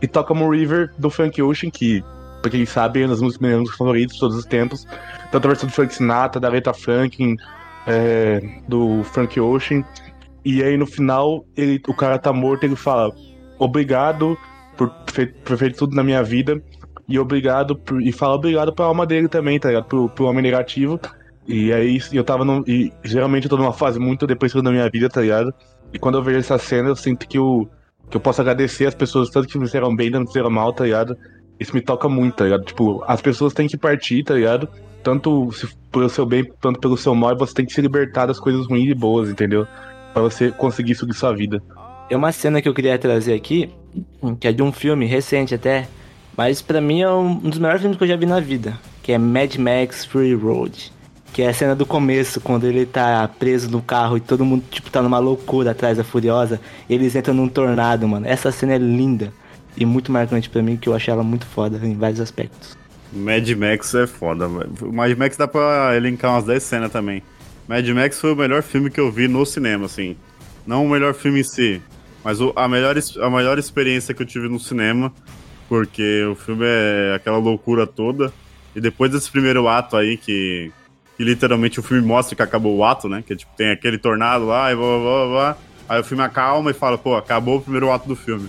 [0.00, 2.02] E toca Moon River do Frank Ocean, que,
[2.40, 4.86] pra quem sabe, é uma das músicas favoritas de todos os tempos.
[5.30, 7.36] Tanto a versão do Frank Sinatra, da Aretha Franklin,
[7.86, 9.84] é, do Frank Ocean.
[10.44, 13.12] E aí no final, ele, o cara tá morto ele fala:
[13.58, 14.36] Obrigado
[14.76, 16.60] por ter feito tudo na minha vida.
[17.08, 19.84] E obrigado por, e fala obrigado pra alma dele também, tá ligado?
[19.84, 21.00] Pro, pro homem negativo.
[21.46, 24.90] E aí eu tava no, E geralmente eu tô numa fase muito depressiva da minha
[24.90, 25.54] vida, tá ligado?
[25.92, 27.68] E quando eu vejo essa cena, eu sinto que eu,
[28.10, 30.72] que eu posso agradecer as pessoas, tanto que me fizeram bem, tanto que fizeram mal,
[30.72, 31.16] tá ligado?
[31.58, 32.64] Isso me toca muito, tá ligado?
[32.64, 34.68] Tipo, as pessoas têm que partir, tá ligado?
[35.06, 35.50] tanto
[35.92, 38.90] pelo seu bem, tanto pelo seu mal, você tem que se libertar das coisas ruins
[38.90, 39.64] e boas, entendeu?
[40.12, 41.62] Para você conseguir seguir sua vida.
[42.08, 43.70] Tem uma cena que eu queria trazer aqui,
[44.40, 45.86] que é de um filme recente até,
[46.36, 49.12] mas para mim é um dos melhores filmes que eu já vi na vida, que
[49.12, 50.92] é Mad Max Fury Road.
[51.32, 54.64] Que é a cena do começo, quando ele tá preso no carro e todo mundo,
[54.70, 56.58] tipo, tá numa loucura atrás da Furiosa.
[56.88, 58.26] Eles entram num tornado, mano.
[58.26, 59.32] Essa cena é linda
[59.76, 62.76] e muito marcante para mim, que eu achei ela muito foda em vários aspectos.
[63.12, 64.48] Mad Max é foda.
[64.48, 67.22] O Mad Max dá pra elencar umas 10 cenas também.
[67.68, 70.16] Mad Max foi o melhor filme que eu vi no cinema, assim.
[70.66, 71.80] Não o melhor filme em si,
[72.24, 75.12] mas a, melhor, a melhor experiência que eu tive no cinema,
[75.68, 78.32] porque o filme é aquela loucura toda.
[78.74, 80.72] E depois desse primeiro ato aí, que,
[81.16, 83.22] que literalmente o filme mostra que acabou o ato, né?
[83.26, 85.58] Que tipo, tem aquele tornado lá e blá blá blá blá.
[85.88, 88.48] Aí o filme acalma e fala, pô, acabou o primeiro ato do filme.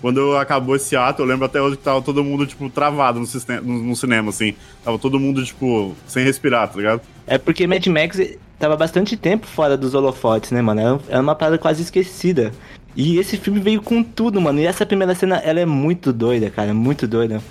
[0.00, 3.26] Quando acabou esse ato, eu lembro até hoje que tava todo mundo, tipo, travado no,
[3.26, 4.54] sistema, no, no, cinema, assim.
[4.84, 7.00] Tava todo mundo, tipo, sem respirar, tá ligado?
[7.26, 8.20] É porque Mad Max
[8.58, 11.00] tava bastante tempo fora dos holofotes, né, mano?
[11.08, 12.52] Era uma parada quase esquecida.
[12.94, 14.58] E esse filme veio com tudo, mano.
[14.58, 17.42] E essa primeira cena, ela é muito doida, cara, muito doida.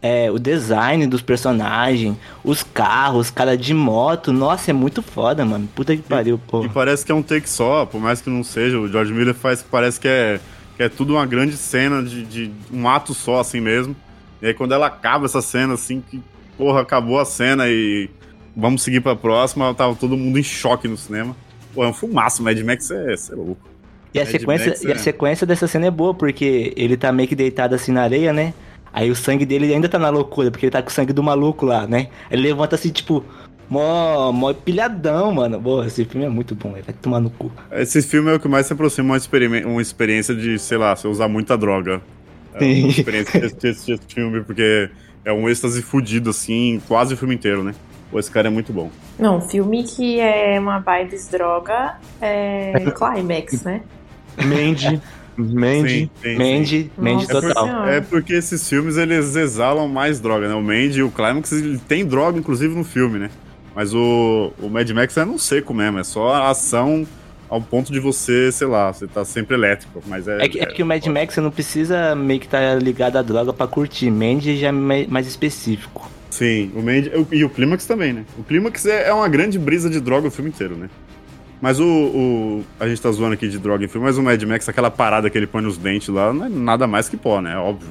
[0.00, 2.14] É, o design dos personagens,
[2.44, 5.66] os carros, cara de moto, nossa, é muito foda, mano.
[5.74, 6.64] Puta que pariu, pô.
[6.64, 8.78] E parece que é um take só, por mais que não seja.
[8.78, 10.40] O George Miller faz que parece que é
[10.76, 13.94] que é tudo uma grande cena de, de, um ato só, assim mesmo.
[14.42, 16.20] E aí quando ela acaba essa cena, assim, que,
[16.56, 18.10] porra, acabou a cena e
[18.56, 21.36] vamos seguir pra próxima, tava todo mundo em choque no cinema.
[21.74, 23.68] Pô, é um fumaço, Mad Max é, é louco.
[24.12, 24.98] E a, sequência, Max, e a é...
[24.98, 28.54] sequência dessa cena é boa, porque ele tá meio que deitado assim na areia, né?
[28.92, 31.20] Aí o sangue dele ainda tá na loucura, porque ele tá com o sangue do
[31.20, 32.08] maluco lá, né?
[32.30, 33.24] Ele levanta assim, tipo,
[33.68, 35.58] Mó, mó pilhadão, mano.
[35.60, 37.50] Boa, esse filme é muito bom, vai tomar no cu.
[37.72, 41.08] Esse filme é o que mais se aproxima uma, uma experiência de, sei lá, você
[41.08, 42.00] usar muita droga.
[42.54, 42.82] É Sim.
[42.82, 44.90] uma experiência de assistir esse filme, porque
[45.24, 47.74] é um êxtase fudido, assim, quase o filme inteiro, né?
[48.10, 48.90] Pô, esse cara é muito bom.
[49.18, 53.82] Não, filme que é uma vibes droga é Climax, né?
[54.36, 55.00] Mandy.
[55.36, 56.10] Mandy.
[56.38, 57.88] Mandy, Mandy total.
[57.88, 60.54] É, porque esses filmes eles exalam mais droga, né?
[60.54, 63.30] O Mandy e o Climax ele tem droga, inclusive, no filme, né?
[63.74, 67.06] Mas o, o Mad Max é não seco mesmo, é só a ação
[67.48, 70.44] ao ponto de você, sei lá, você tá sempre elétrico, mas é...
[70.44, 73.16] É que, é que o Mad Max você não precisa meio que estar tá ligado
[73.16, 76.10] à droga pra curtir, Mandy já é mais específico.
[76.30, 78.24] Sim, o Mandy e o Clímax também, né?
[78.36, 80.90] O Clímax é, é uma grande brisa de droga o filme inteiro, né?
[81.60, 84.42] Mas o, o, A gente tá zoando aqui de droga em filme, mas o Mad
[84.42, 87.40] Max, aquela parada que ele põe nos dentes lá, não é nada mais que pó,
[87.40, 87.54] né?
[87.54, 87.88] É óbvio.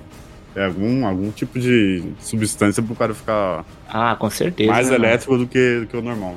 [0.55, 3.65] É algum, algum tipo de substância pro cara ficar.
[3.89, 4.71] Ah, com certeza.
[4.71, 6.35] Mais né, elétrico do que, do que o normal.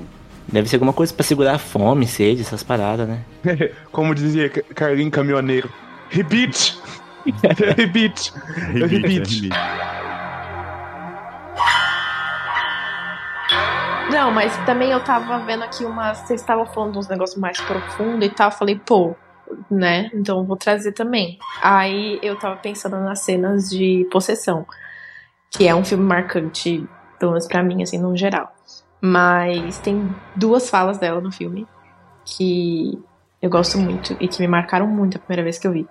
[0.48, 3.22] Deve ser alguma coisa para segurar a fome, sede, essas paradas, né?
[3.92, 5.70] Como dizia Carlinhos Caminhoneiro.
[6.09, 6.79] Repeat!
[7.76, 8.33] Repeat!
[8.72, 9.48] Repeat!
[14.11, 16.18] Não, mas também eu tava vendo aqui umas.
[16.18, 18.48] Vocês estavam falando de uns negócios mais profundos e tal.
[18.48, 19.16] Eu falei, pô,
[19.70, 20.11] né?
[20.14, 21.38] Então vou trazer também.
[21.62, 24.66] Aí eu tava pensando nas cenas de possessão,
[25.50, 26.87] que é um filme marcante,
[27.18, 28.52] pelo menos pra mim, assim, no geral.
[29.00, 31.66] Mas tem duas falas dela no filme
[32.24, 32.98] que
[33.40, 35.87] eu gosto muito e que me marcaram muito a primeira vez que eu vi.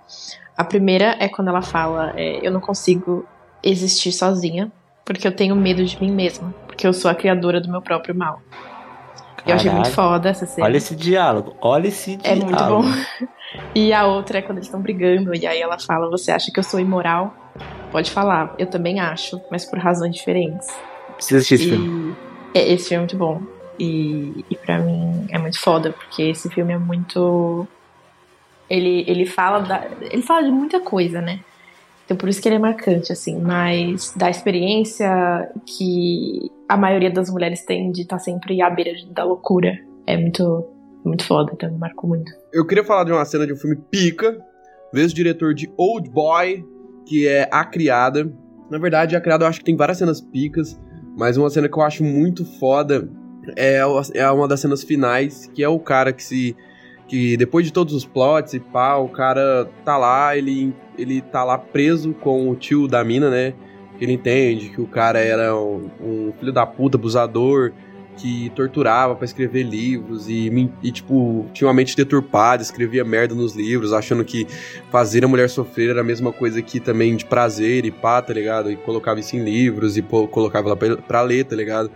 [0.58, 3.26] A primeira é quando ela fala: é, Eu não consigo
[3.64, 4.72] existir sozinha
[5.06, 8.16] porque eu tenho medo de mim mesma, porque eu sou a criadora do meu próprio
[8.16, 8.42] mal.
[9.38, 9.46] Caralho.
[9.46, 10.66] Eu achei muito foda essa cena.
[10.66, 12.42] Olha esse diálogo, olha esse diálogo.
[12.42, 12.84] É muito bom.
[13.74, 16.60] E a outra é quando eles estão brigando, e aí ela fala: Você acha que
[16.60, 17.36] eu sou imoral?
[17.92, 20.68] Pode falar, eu também acho, mas por razões diferentes.
[21.16, 22.16] Precisa assistir esse filme.
[22.54, 23.42] É, esse filme é muito bom.
[23.80, 27.68] E, e para mim é muito foda, porque esse filme é muito.
[28.70, 31.42] Ele, ele fala da, ele fala de muita coisa, né?
[32.06, 33.40] Então por isso que ele é marcante, assim.
[33.40, 39.24] Mas da experiência que a maioria das mulheres tem de estar sempre à beira da
[39.24, 40.66] loucura, é muito,
[41.06, 42.32] muito foda, então me marcou muito.
[42.52, 44.38] Eu queria falar de uma cena de um filme pica,
[44.94, 46.66] vezes diretor de Old Boy,
[47.06, 48.32] que é A Criada.
[48.70, 50.80] Na verdade, A Criada eu acho que tem várias cenas picas,
[51.18, 53.08] mas uma cena que eu acho muito foda
[53.56, 53.80] é,
[54.14, 56.56] é uma das cenas finais, que é o cara que se.
[57.08, 61.44] que depois de todos os plots e pá, o cara tá lá, ele, ele tá
[61.44, 63.54] lá preso com o tio da mina, né?
[64.00, 67.72] Ele entende que o cara era um, um filho da puta, abusador,
[68.18, 73.56] que torturava para escrever livros e, e, tipo, tinha uma mente deturpada, escrevia merda nos
[73.56, 74.48] livros, achando que
[74.90, 78.34] fazer a mulher sofrer era a mesma coisa que também de prazer e pá, tá
[78.34, 78.72] ligado?
[78.72, 81.92] E colocava isso em livros e pô, colocava lá pra, ler, tá ligado?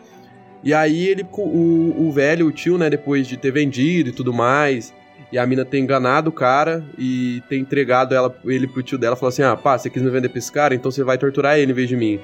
[0.64, 4.34] E aí ele, o, o velho, o tio, né, depois de ter vendido e tudo
[4.34, 4.94] mais,
[5.32, 9.16] e a mina ter enganado o cara e ter entregado ela, ele pro tio dela,
[9.16, 11.58] falou assim: Ah, pá, você quis me vender pra esse cara, então você vai torturar
[11.58, 12.20] ele em vez de mim.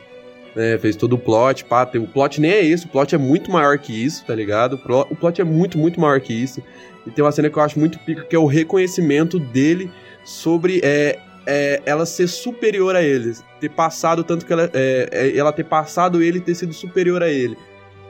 [0.55, 3.51] É, fez todo o plot, pá, o plot nem é esse, o plot é muito
[3.51, 4.79] maior que isso, tá ligado?
[5.09, 6.63] O plot é muito, muito maior que isso.
[7.05, 9.91] E tem uma cena que eu acho muito pica, que é o reconhecimento dele
[10.23, 13.33] sobre é, é, ela ser superior a ele.
[13.59, 14.69] Ter passado tanto que ela.
[14.73, 17.57] É, é ela ter passado ele e ter sido superior a ele.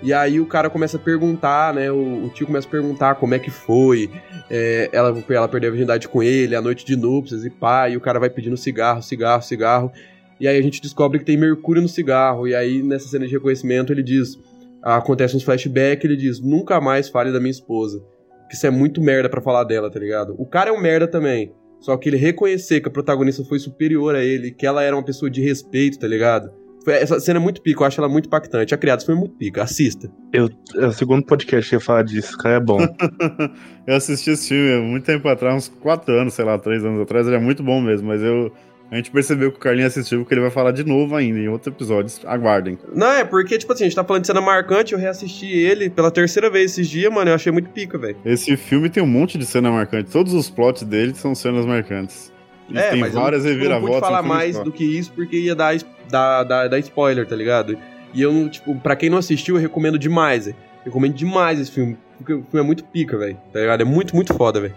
[0.02, 1.92] E aí o cara começa a perguntar, né?
[1.92, 4.10] O, o tio começa a perguntar como é que foi.
[4.50, 7.90] É, ela, ela perdeu a virgindade com ele, a noite de núpcias e pá.
[7.90, 9.92] E o cara vai pedindo cigarro, cigarro, cigarro.
[10.40, 12.48] E aí a gente descobre que tem mercúrio no cigarro.
[12.48, 14.38] E aí nessa cena de reconhecimento ele diz.
[14.82, 18.04] Acontece uns flashbacks, ele diz: Nunca mais fale da minha esposa.
[18.48, 20.36] Que isso é muito merda para falar dela, tá ligado?
[20.38, 21.52] O cara é um merda também.
[21.80, 25.04] Só que ele reconhecer que a protagonista foi superior a ele, que ela era uma
[25.04, 26.52] pessoa de respeito, tá ligado?
[26.88, 28.74] Essa cena é muito pica, eu acho ela muito impactante.
[28.74, 30.12] A Criados foi muito pica, assista.
[30.32, 32.78] Eu, é o segundo podcast que ia falar disso, cara, é bom.
[33.88, 37.02] eu assisti esse filme há muito tempo atrás, uns 4 anos, sei lá, 3 anos
[37.02, 38.52] atrás, ele é muito bom mesmo, mas eu.
[38.92, 41.48] A gente percebeu que o Carlinhos assistiu porque ele vai falar de novo ainda em
[41.48, 42.22] outros episódios.
[42.26, 42.78] Aguardem.
[42.94, 45.90] Não, é porque, tipo assim, a gente tá falando de cena marcante, eu reassisti ele
[45.90, 48.18] pela terceira vez esses dias, mano, eu achei muito pica, velho.
[48.24, 50.12] Esse filme tem um monte de cena marcante.
[50.12, 52.32] Todos os plots dele são cenas marcantes.
[52.70, 53.88] E é, tem mas várias eu, reviravoltas.
[53.88, 55.76] Eu não pude falar mais do que isso porque ia dar,
[56.10, 57.78] dar, dar, dar spoiler, tá ligado?
[58.14, 60.58] E eu, tipo, pra quem não assistiu, eu recomendo demais, véio.
[60.86, 61.98] Recomendo demais esse filme.
[62.18, 63.38] Porque o filme é muito pica, velho.
[63.52, 63.82] Tá ligado?
[63.82, 64.74] É muito, muito foda, velho.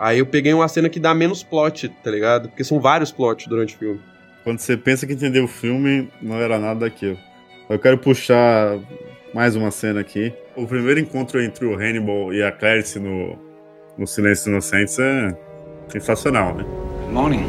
[0.00, 2.48] Aí eu peguei uma cena que dá menos plot, tá ligado?
[2.48, 4.00] Porque são vários plots durante o filme.
[4.42, 7.18] Quando você pensa que entendeu o filme, não era nada daquilo.
[7.68, 8.78] Eu quero puxar
[9.34, 10.32] mais uma cena aqui.
[10.56, 13.38] O primeiro encontro entre o Hannibal e a Clarice no,
[13.98, 15.36] no Silêncio Inocentes é
[15.90, 16.64] sensacional, né?
[17.02, 17.44] Good morning.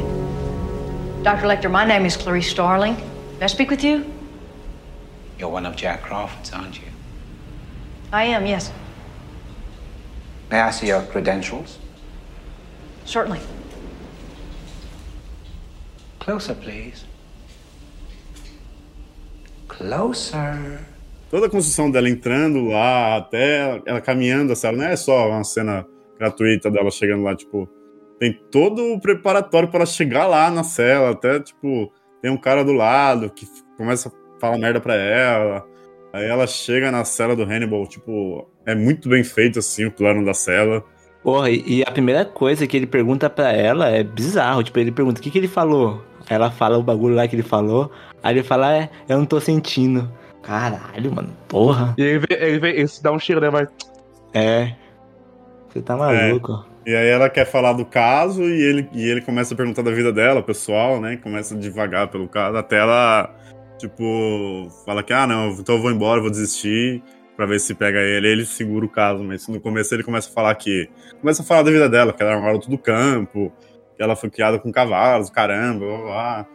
[1.23, 1.45] Dr.
[1.45, 2.97] Lecter, my name is Clarice Starling.
[3.39, 4.03] May I speak with you?
[5.39, 6.87] You're one of Jack Crawford's, aren't you?
[8.11, 8.73] I am, yes.
[10.51, 11.80] May I see your credentials?
[13.05, 13.41] Certainly.
[16.19, 17.05] Closer, please.
[19.67, 20.79] Closer.
[21.29, 25.43] Toda a construção dela entrando lá, até ela caminhando a sala, não é só uma
[25.43, 25.85] cena
[26.19, 27.67] gratuita dela chegando lá, tipo,
[28.19, 32.63] tem todo o preparatório para ela chegar lá na cela, até tipo, tem um cara
[32.63, 35.65] do lado que começa a falar merda pra ela.
[36.13, 40.23] Aí ela chega na cela do Hannibal, tipo, é muito bem feito assim o plano
[40.23, 40.83] da cela.
[41.23, 44.63] Porra, e a primeira coisa que ele pergunta para ela é bizarro.
[44.63, 46.03] Tipo, ele pergunta o que, que ele falou.
[46.29, 47.91] Aí ela fala o bagulho lá que ele falou.
[48.23, 50.11] Aí ele fala, é, eu não tô sentindo.
[50.41, 51.93] Caralho, mano, porra.
[51.97, 53.49] E ele, ele, ele, ele dá um cheiro, né?
[53.49, 53.67] Vai.
[54.33, 54.73] É.
[55.69, 56.65] Você tá maluco.
[56.67, 56.71] É.
[56.91, 59.91] E aí ela quer falar do caso e ele, e ele começa a perguntar da
[59.91, 61.17] vida dela, pessoal, né?
[61.17, 63.29] Começa a devagar pelo caso, até ela,
[63.77, 67.03] tipo, fala que, ah, não, então eu vou embora, vou desistir,
[67.41, 68.27] pra ver se pega ele.
[68.27, 70.87] Ele segura o caso, mas no começo ele começa a falar que.
[71.19, 73.51] Começa a falar da vida dela, que ela era um garoto do campo,
[73.97, 76.47] que ela foi criada com cavalos, caramba, blá, blá,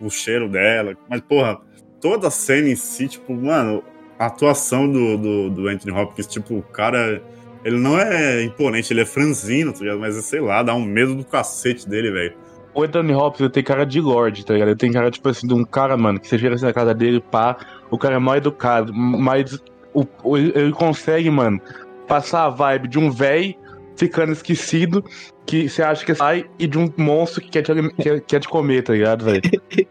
[0.00, 0.96] o cheiro dela.
[1.08, 1.60] Mas, porra,
[2.00, 3.84] toda a cena em si, tipo, mano,
[4.18, 7.22] a atuação do, do, do Anthony Hopkins, tipo, o cara
[7.64, 10.00] ele não é imponente, ele é franzino, tá ligado?
[10.00, 12.34] Mas sei lá, dá um medo do cacete dele, velho.
[12.74, 14.70] O Anthony Hopkins tem cara de Lorde, tá ligado?
[14.70, 16.92] Ele tem cara, tipo assim, de um cara, mano, que você chega assim na casa
[16.92, 17.56] dele, pá,
[17.90, 19.62] o cara é mal educado, mas
[19.94, 21.60] o, o, ele consegue, mano,
[22.06, 23.54] passar a vibe de um velho
[23.96, 25.04] ficando esquecido,
[25.46, 28.48] que você acha que sai, e de um monstro que quer te, quer, quer te
[28.48, 29.42] comer, tá ligado, velho?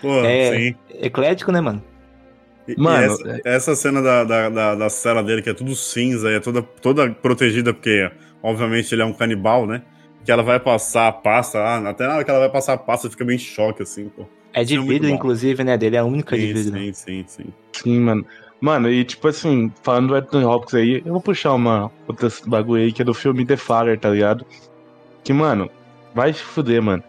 [0.00, 0.74] Pô, é, sim.
[0.88, 1.84] eclético, né, mano?
[2.76, 6.30] Mano, essa, é- essa, cena da, da, da, da, cela dele, que é tudo cinza,
[6.30, 8.10] é toda, toda protegida, porque
[8.42, 9.82] obviamente ele é um canibal, né?
[10.24, 12.78] Que ela vai passar a pasta, ah, até na hora que ela vai passar a
[12.78, 14.26] pasta, fica bem choque, assim, pô.
[14.52, 15.76] É de é vidro, inclusive, né?
[15.78, 16.78] Dele é a única sim, de vidro.
[16.78, 17.44] Sim, sim, sim.
[17.72, 18.26] Sim, mano.
[18.60, 22.82] Mano, e tipo assim, falando do Anthony Hopkins aí, eu vou puxar uma outra bagulho
[22.82, 24.44] aí que é do filme The Father, tá ligado?
[25.24, 25.70] Que, mano,
[26.14, 27.02] vai se fuder, mano.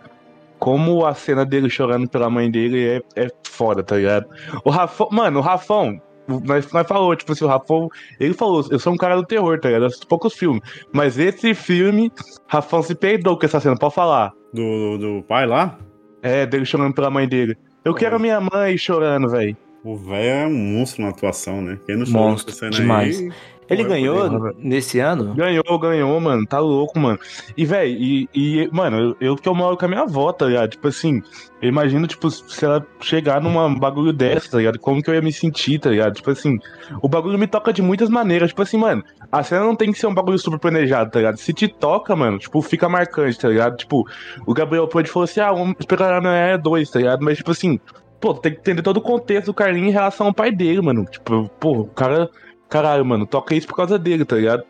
[0.62, 4.28] como a cena dele chorando pela mãe dele é, é foda, tá ligado?
[4.64, 7.90] O Rafão, mano, o Rafão, nós, nós falou, tipo assim, o Rafão,
[8.20, 9.82] ele falou, eu sou um cara do terror, tá ligado?
[9.82, 10.62] Eu assisto poucos filmes.
[10.94, 12.12] Mas esse filme,
[12.48, 14.34] Rafão se peidou com essa cena, pode falar.
[14.54, 15.80] Do, do pai lá?
[16.22, 17.58] É, dele chorando pela mãe dele.
[17.84, 19.58] Eu quero minha mãe chorando, velho.
[19.84, 21.80] O velho é um monstro na atuação, né?
[21.86, 23.20] Quem não Monstro, cena demais.
[23.20, 23.32] aí.
[23.72, 25.34] Ele ganhou nesse ano?
[25.34, 26.46] Ganhou, ganhou, mano.
[26.46, 27.18] Tá louco, mano.
[27.56, 30.46] E, velho, e, e, mano, eu, eu que eu moro com a minha avó, tá
[30.46, 30.72] ligado?
[30.72, 31.24] Tipo assim,
[31.62, 34.78] eu imagino, tipo, se ela chegar numa bagulho dessa, tá ligado?
[34.78, 36.16] Como que eu ia me sentir, tá ligado?
[36.16, 36.60] Tipo assim,
[37.02, 38.50] o bagulho me toca de muitas maneiras.
[38.50, 41.38] Tipo assim, mano, a cena não tem que ser um bagulho super planejado, tá ligado?
[41.38, 43.78] Se te toca, mano, tipo, fica marcante, tá ligado?
[43.78, 44.06] Tipo,
[44.46, 47.24] o Gabriel Pode falou assim, ah, vamos esperar na é dois, tá ligado?
[47.24, 47.80] Mas, tipo assim,
[48.22, 51.04] pô, tem que entender todo o contexto do Carlinhos em relação ao pai dele, mano.
[51.06, 52.30] Tipo, pô, o cara,
[52.70, 54.64] caralho, mano, toca isso por causa dele, tá ligado?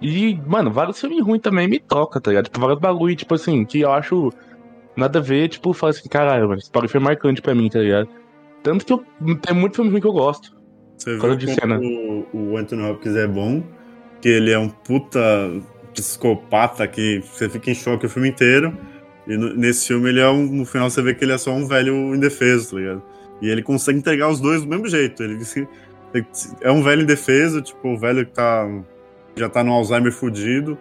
[0.00, 2.44] E, mano, vários filmes ruins também me toca, tá ligado?
[2.44, 4.30] Tipo, vários bagulho, tipo assim, que eu acho
[4.96, 7.80] nada a ver, tipo, fala assim, caralho, mano, esse bagulho foi marcante pra mim, tá
[7.80, 8.08] ligado?
[8.62, 9.04] Tanto que eu,
[9.40, 10.54] tem muito filme ruim que eu gosto.
[10.96, 11.80] Você viu de cena.
[11.80, 13.62] o, o Anthony Hopkins é bom,
[14.20, 15.20] que ele é um puta
[15.94, 18.76] psicopata que você fica em choque o filme inteiro.
[19.30, 20.44] E no- nesse filme ele é um.
[20.44, 23.02] No final você vê que ele é só um velho indefeso, tá ligado?
[23.40, 25.22] E ele consegue entregar os dois do mesmo jeito.
[25.22, 25.38] Ele
[26.60, 28.68] é um velho indefeso, tipo, o velho que tá.
[29.36, 30.76] Já tá no Alzheimer fudido.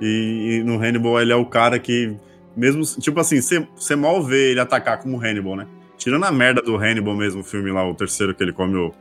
[0.00, 2.14] E, e no Hannibal ele é o cara que.
[2.54, 2.82] Mesmo.
[3.00, 5.66] Tipo assim, você mal vê ele atacar como Hannibal, né?
[5.96, 8.92] Tirando a merda do Hannibal mesmo, o filme lá, o terceiro que ele come o,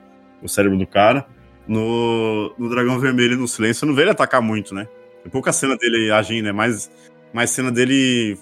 [0.42, 1.26] o cérebro do cara.
[1.68, 4.88] No, no Dragão Vermelho e no Silêncio, você não vê ele atacar muito, né?
[5.22, 6.92] Tem pouca cena dele agindo, é mais,
[7.34, 8.38] mais cena dele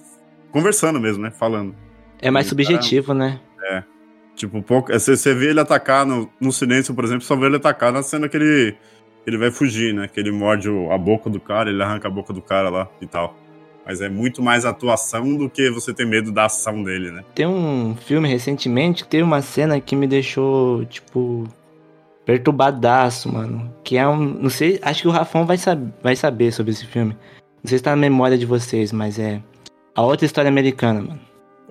[0.51, 1.31] conversando mesmo, né?
[1.31, 1.75] Falando.
[2.21, 3.39] É mais Ele subjetivo, né?
[3.63, 3.83] É.
[4.35, 7.57] Tipo, pouco, você, você vê ele atacar no, no Silêncio, por exemplo, só vê ele
[7.57, 8.75] atacar na cena que ele,
[9.25, 10.07] ele vai fugir, né?
[10.07, 13.07] Que ele morde a boca do cara, ele arranca a boca do cara lá e
[13.07, 13.35] tal.
[13.85, 17.23] Mas é muito mais atuação do que você ter medo da ação dele, né?
[17.33, 21.47] Tem um filme recentemente que teve uma cena que me deixou, tipo,
[22.25, 23.73] perturbadaço, mano.
[23.83, 24.17] Que é um.
[24.17, 27.15] Não sei, acho que o Rafão vai, sab vai saber sobre esse filme.
[27.63, 29.41] Não sei se tá na memória de vocês, mas é.
[29.95, 31.19] A outra história americana, mano.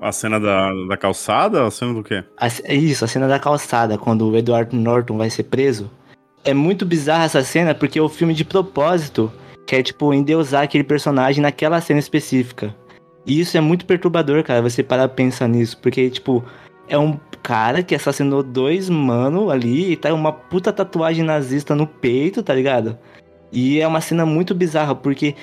[0.00, 1.66] A cena da, da calçada?
[1.66, 2.24] A cena do quê?
[2.36, 5.90] A é isso, a cena da calçada, quando o Edward Norton vai ser preso.
[6.42, 9.30] É muito bizarra essa cena porque é o filme de propósito
[9.66, 12.74] quer, tipo, endeusar aquele personagem naquela cena específica.
[13.24, 15.78] E isso é muito perturbador, cara, você parar pra pensar nisso.
[15.78, 16.42] Porque, tipo,
[16.88, 21.86] é um cara que assassinou dois mano ali e tá uma puta tatuagem nazista no
[21.86, 22.98] peito, tá ligado?
[23.52, 25.34] E é uma cena muito bizarra, porque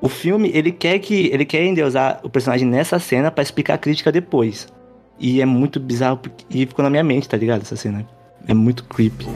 [0.00, 1.28] o filme, ele quer que.
[1.32, 4.68] Ele quer endeusar o personagem nessa cena pra explicar a crítica depois.
[5.18, 6.20] E é muito bizarro
[6.50, 7.62] e ficou na minha mente, tá ligado?
[7.62, 8.06] Essa cena.
[8.46, 9.26] É muito creepy.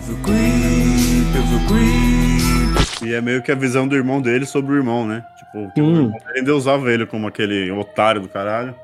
[3.02, 5.24] E é meio que a visão do irmão dele sobre o irmão, né?
[5.38, 8.74] Tipo, que o irmão dele ainda usava ele como aquele otário do caralho.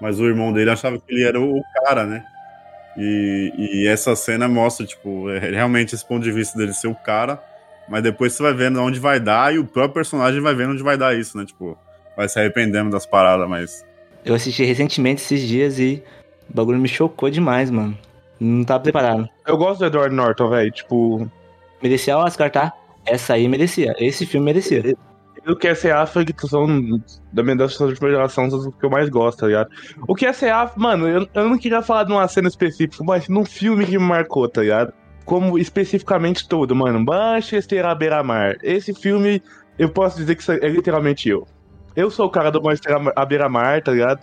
[0.00, 2.24] Mas o irmão dele achava que ele era o, o cara, né?
[2.96, 6.94] E, e essa cena mostra, tipo, é realmente esse ponto de vista dele ser o
[6.94, 7.42] cara.
[7.88, 10.82] Mas depois você vai vendo onde vai dar e o próprio personagem vai vendo onde
[10.82, 11.44] vai dar isso, né?
[11.44, 11.76] Tipo,
[12.16, 13.84] vai se arrependendo das paradas, mas.
[14.24, 16.02] Eu assisti recentemente esses dias e
[16.48, 17.96] o bagulho me chocou demais, mano.
[18.40, 19.28] Não tava preparado.
[19.46, 20.70] Eu gosto do Edward Norton, velho.
[20.70, 21.30] Tipo.
[21.82, 22.72] Merecia o Oscar, tá?
[23.04, 23.94] Essa aí merecia.
[23.98, 24.96] Esse filme merecia.
[25.46, 26.66] E o Cassie Affleck são
[27.30, 29.68] da minha das pessoas de primeira geração são os que eu mais gosto, tá ligado?
[30.08, 33.44] O Cassie Affleck, mano, eu, eu não queria falar de uma cena específica, mas num
[33.44, 34.94] filme que me marcou, tá ligado?
[35.24, 37.02] Como especificamente todo, mano.
[37.04, 38.56] Manchester à beira-mar.
[38.62, 39.42] Esse filme,
[39.78, 41.46] eu posso dizer que é literalmente eu.
[41.96, 44.20] Eu sou o cara do Manchester à beira-mar, tá ligado?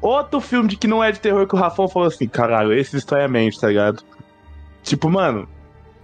[0.00, 2.96] Outro filme de que não é de terror que o Rafão falou assim, caralho, esse
[2.96, 4.02] estranhamente, tá ligado?
[4.82, 5.48] Tipo, mano,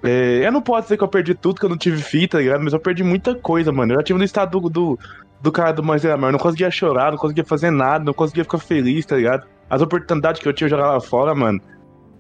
[0.03, 2.43] é, eu não posso dizer que eu perdi tudo, que eu não tive fita, tá
[2.43, 2.63] ligado?
[2.63, 3.93] Mas eu perdi muita coisa, mano.
[3.93, 4.99] Eu já tive no estado do, do,
[5.41, 6.29] do cara do Manzera Mar.
[6.29, 9.47] Eu não conseguia chorar, não conseguia fazer nada, não conseguia ficar feliz, tá ligado?
[9.69, 11.61] As oportunidades que eu tinha jogar lá fora, mano.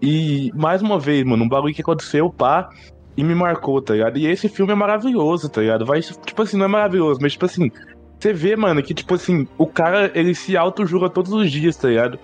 [0.01, 2.68] E, mais uma vez, mano, um bagulho que aconteceu, pá,
[3.16, 4.18] e me marcou, tá ligado?
[4.18, 5.84] E esse filme é maravilhoso, tá ligado?
[5.84, 7.70] Vai, tipo assim, não é maravilhoso, mas, tipo assim,
[8.18, 11.88] você vê, mano, que, tipo assim, o cara, ele se auto-jura todos os dias, tá
[11.88, 12.18] ligado?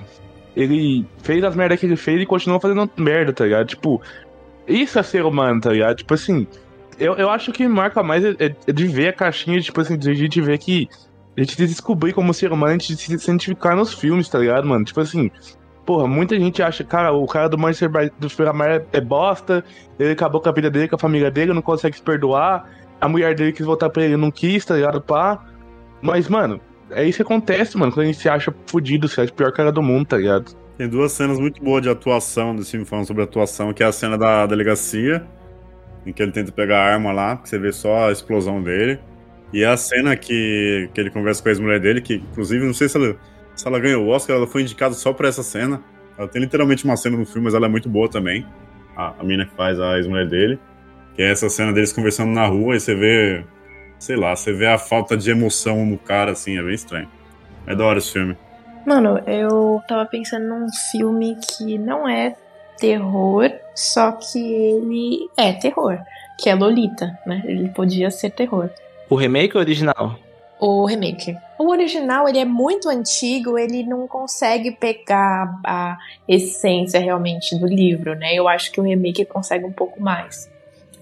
[0.57, 3.66] Ele fez as merdas que ele fez e continua fazendo merda, tá ligado?
[3.66, 4.01] Tipo,
[4.68, 5.97] isso é ser humano, tá ligado?
[5.97, 6.47] Tipo assim,
[6.99, 10.11] eu, eu acho que marca mais é, é de ver a caixinha, tipo assim, de
[10.11, 10.89] a gente ver que.
[11.37, 14.85] A gente descobrir como ser humano, a gente se identificar nos filmes, tá ligado, mano?
[14.85, 15.29] Tipo assim,
[15.85, 19.64] porra, muita gente acha, cara, o cara do Manchester do Superman é, é bosta,
[19.99, 22.68] ele acabou com a vida dele, com a família dele, não consegue se perdoar,
[23.01, 25.45] a mulher dele quis voltar pra ele, não quis, tá ligado, pá.
[26.01, 26.61] Mas, mano,
[26.91, 29.53] é isso que acontece, mano, quando a gente se acha fudido, se acha o pior
[29.53, 30.57] cara do mundo, tá ligado?
[30.76, 33.93] Tem duas cenas muito boas de atuação desse filme, falando sobre atuação, que é a
[33.93, 35.24] cena da delegacia,
[36.05, 38.99] em que ele tenta pegar a arma lá, que você vê só a explosão dele.
[39.53, 42.89] E a cena que, que ele conversa com a ex-mulher dele, que inclusive, não sei
[42.89, 43.16] se ela.
[43.55, 45.80] Se ela ganhou o Oscar, ela foi indicada só pra essa cena.
[46.18, 48.46] Ela tem literalmente uma cena no filme, mas ela é muito boa também.
[48.96, 50.59] A, a mina que faz a ex-mulher dele.
[51.14, 53.44] Que é essa cena deles conversando na rua e você vê.
[53.98, 57.09] Sei lá, você vê a falta de emoção no cara, assim, é bem estranho.
[57.66, 58.36] É da hora esse filme.
[58.86, 62.36] Mano, eu tava pensando num filme que não é
[62.78, 65.98] terror, só que ele é terror,
[66.38, 67.42] que é Lolita, né?
[67.46, 68.68] Ele podia ser terror.
[69.09, 70.18] O remake ou o original?
[70.67, 71.37] O remake.
[71.59, 78.15] O original, ele é muito antigo, ele não consegue pegar a essência realmente do livro,
[78.15, 78.33] né?
[78.33, 80.51] Eu acho que o remake consegue um pouco mais.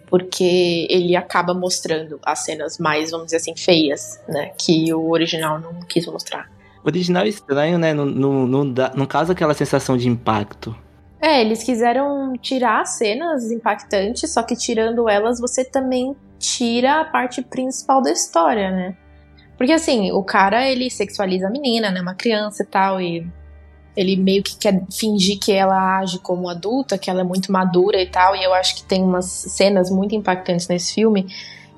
[0.07, 4.51] Porque ele acaba mostrando as cenas mais, vamos dizer assim, feias, né?
[4.59, 6.51] Que o original não quis mostrar.
[6.83, 7.95] O original é estranho, né?
[7.95, 10.75] Não, não, não, dá, não causa aquela sensação de impacto.
[11.21, 17.41] É, eles quiseram tirar cenas impactantes, só que tirando elas, você também tira a parte
[17.43, 18.97] principal da história, né?
[19.57, 22.01] Porque assim, o cara ele sexualiza a menina, né?
[22.01, 23.27] Uma criança e tal, e
[23.97, 28.01] ele meio que quer fingir que ela age como adulta, que ela é muito madura
[28.01, 31.27] e tal, e eu acho que tem umas cenas muito impactantes nesse filme,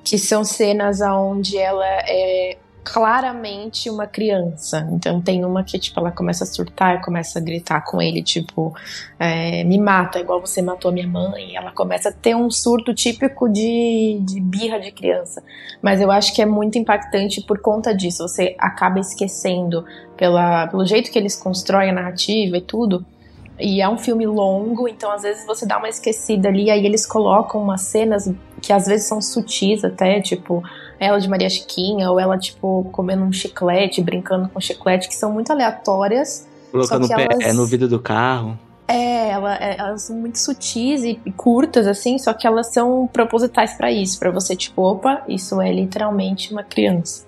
[0.02, 4.86] que são cenas onde ela é claramente uma criança.
[4.92, 8.74] Então tem uma que, tipo, ela começa a surtar começa a gritar com ele, tipo,
[9.18, 11.56] é, me mata, igual você matou a minha mãe.
[11.56, 15.42] Ela começa a ter um surto típico de, de birra de criança.
[15.80, 18.28] Mas eu acho que é muito impactante por conta disso.
[18.28, 19.84] Você acaba esquecendo
[20.16, 23.04] pela, pelo jeito que eles constroem a narrativa e tudo.
[23.58, 27.06] E é um filme longo, então às vezes você dá uma esquecida ali, aí eles
[27.06, 28.28] colocam umas cenas
[28.60, 30.62] que às vezes são sutis até, tipo,
[30.98, 35.32] ela de Maria Chiquinha, ou ela, tipo, comendo um chiclete, brincando com chiclete, que são
[35.32, 36.46] muito aleatórias.
[36.70, 37.56] Colocando o pé elas...
[37.56, 38.58] no vidro do carro.
[38.86, 43.74] É, ela, é, elas são muito sutis e, curtas, assim, só que elas são propositais
[43.74, 47.26] para isso, para você, tipo, opa, isso é literalmente uma criança.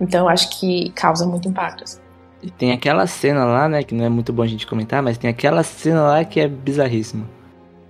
[0.00, 1.84] Então eu acho que causa muito impacto.
[1.84, 2.00] Assim.
[2.42, 5.18] E tem aquela cena lá, né, que não é muito bom a gente comentar, mas
[5.18, 7.26] tem aquela cena lá que é bizarríssima.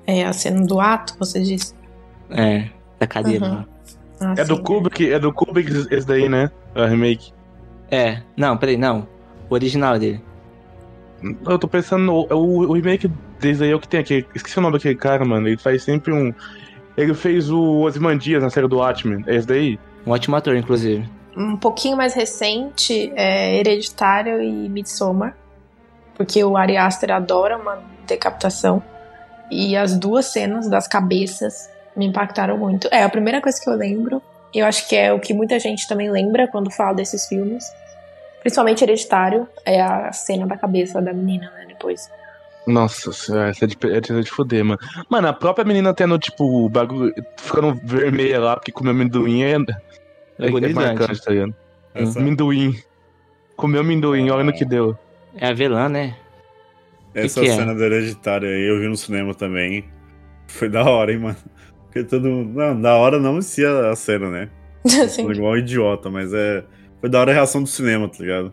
[0.06, 1.74] É a cena do ato, você disse?
[2.30, 2.68] É,
[2.98, 3.46] da cadeira.
[3.46, 3.73] Uhum.
[4.24, 6.50] Ah, é sim, do Kubrick, é do Kubrick esse daí, né?
[6.74, 7.32] A remake.
[7.90, 9.06] É, não, peraí, não.
[9.48, 10.22] O original dele.
[11.46, 13.10] Eu tô pensando, no, o, o remake
[13.40, 14.26] desse aí é o que tem aqui.
[14.34, 15.48] Esqueci o nome daquele cara, mano.
[15.48, 16.32] Ele faz sempre um.
[16.96, 19.24] Ele fez o Ozymandias na série do Watchmen.
[19.26, 19.78] É esse daí?
[20.06, 21.08] Um ótimo ator, inclusive.
[21.36, 25.36] Um pouquinho mais recente é Hereditário e Midsommar.
[26.14, 28.82] Porque o Ari Aster adora uma decapitação.
[29.50, 32.88] E as duas cenas das cabeças me impactaram muito.
[32.90, 34.22] É a primeira coisa que eu lembro.
[34.54, 37.64] Eu acho que é o que muita gente também lembra quando fala desses filmes.
[38.40, 41.64] Principalmente Hereditário, é a cena da cabeça da menina, né?
[41.66, 42.10] Depois.
[42.66, 44.78] Nossa senhora, essa é de, é de fuder, mano.
[45.08, 49.52] Mano, a própria menina tendo, tipo, o bagulho ficando vermelha lá, porque comeu amendoim é.
[49.52, 51.54] É, é marcante, tá ligado?
[51.94, 52.18] Essa...
[52.18, 52.78] Amendoim.
[53.56, 54.96] Comeu amendoim, olha no que deu.
[55.36, 56.16] É avelã, né?
[57.14, 57.74] Essa que que cena é?
[57.74, 59.84] do Hereditário aí eu vi no cinema também.
[60.48, 61.36] Foi da hora, hein, mano.
[61.94, 62.58] Porque todo mundo.
[62.58, 64.48] Não, da hora não se a cena, né?
[65.08, 65.30] Sim.
[65.30, 66.64] Igual um idiota, mas é.
[67.00, 68.52] Foi da hora a reação do cinema, tá ligado?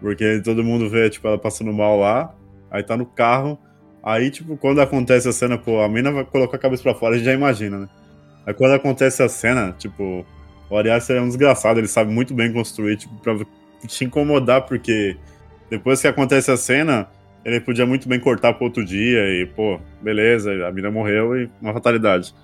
[0.00, 2.34] Porque todo mundo vê, tipo, ela passando mal lá,
[2.70, 3.58] aí tá no carro.
[4.02, 7.14] Aí, tipo, quando acontece a cena, pô, a mina vai colocar a cabeça pra fora,
[7.14, 7.88] a gente já imagina, né?
[8.46, 10.26] Aí quando acontece a cena, tipo,
[10.68, 13.34] o Arias é um desgraçado, ele sabe muito bem construir, tipo, pra
[13.86, 15.16] te incomodar, porque
[15.70, 17.08] depois que acontece a cena,
[17.44, 21.50] ele podia muito bem cortar pro outro dia e, pô, beleza, a mina morreu e
[21.62, 22.34] uma fatalidade.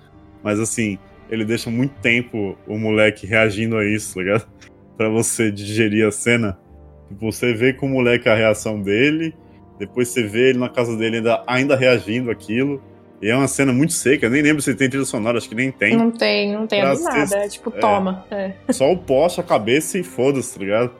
[0.43, 0.97] Mas assim,
[1.29, 4.47] ele deixa muito tempo o moleque reagindo a isso, tá ligado?
[4.97, 6.59] Pra você digerir a cena.
[7.07, 9.33] Tipo, você vê com o moleque a reação dele,
[9.79, 12.81] depois você vê ele na casa dele ainda, ainda reagindo aquilo.
[13.21, 15.71] E é uma cena muito seca, nem lembro se tem trilha sonora, acho que nem
[15.71, 15.95] tem.
[15.95, 18.25] Não tem, não tem nada, é tipo, toma.
[18.31, 18.53] É.
[18.71, 20.91] Só o poste, a cabeça e foda-se, tá ligado?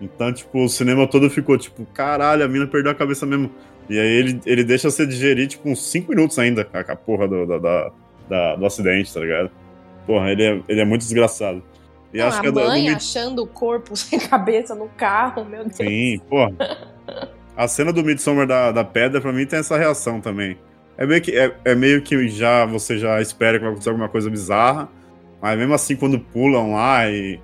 [0.00, 3.50] Então, tipo, o cinema todo ficou tipo, caralho, a mina perdeu a cabeça mesmo.
[3.88, 7.28] E aí ele, ele deixa você digerir, tipo, uns 5 minutos ainda, a, a porra
[7.28, 7.92] do, da, da,
[8.30, 9.50] da, do acidente, tá ligado?
[10.06, 11.62] Porra, ele é, ele é muito desgraçado.
[12.14, 12.96] E Não, acho a que mãe do...
[12.96, 15.76] achando o corpo sem cabeça no carro, meu Deus.
[15.76, 16.52] Sim, porra.
[17.56, 20.56] a cena do Midsommar da, da pedra, pra mim, tem essa reação também.
[20.96, 24.08] É meio, que, é, é meio que já você já espera que vai acontecer alguma
[24.08, 24.88] coisa bizarra,
[25.40, 27.40] mas mesmo assim, quando pulam lá e.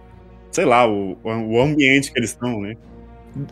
[0.50, 2.76] Sei lá, o, o ambiente que eles estão, né?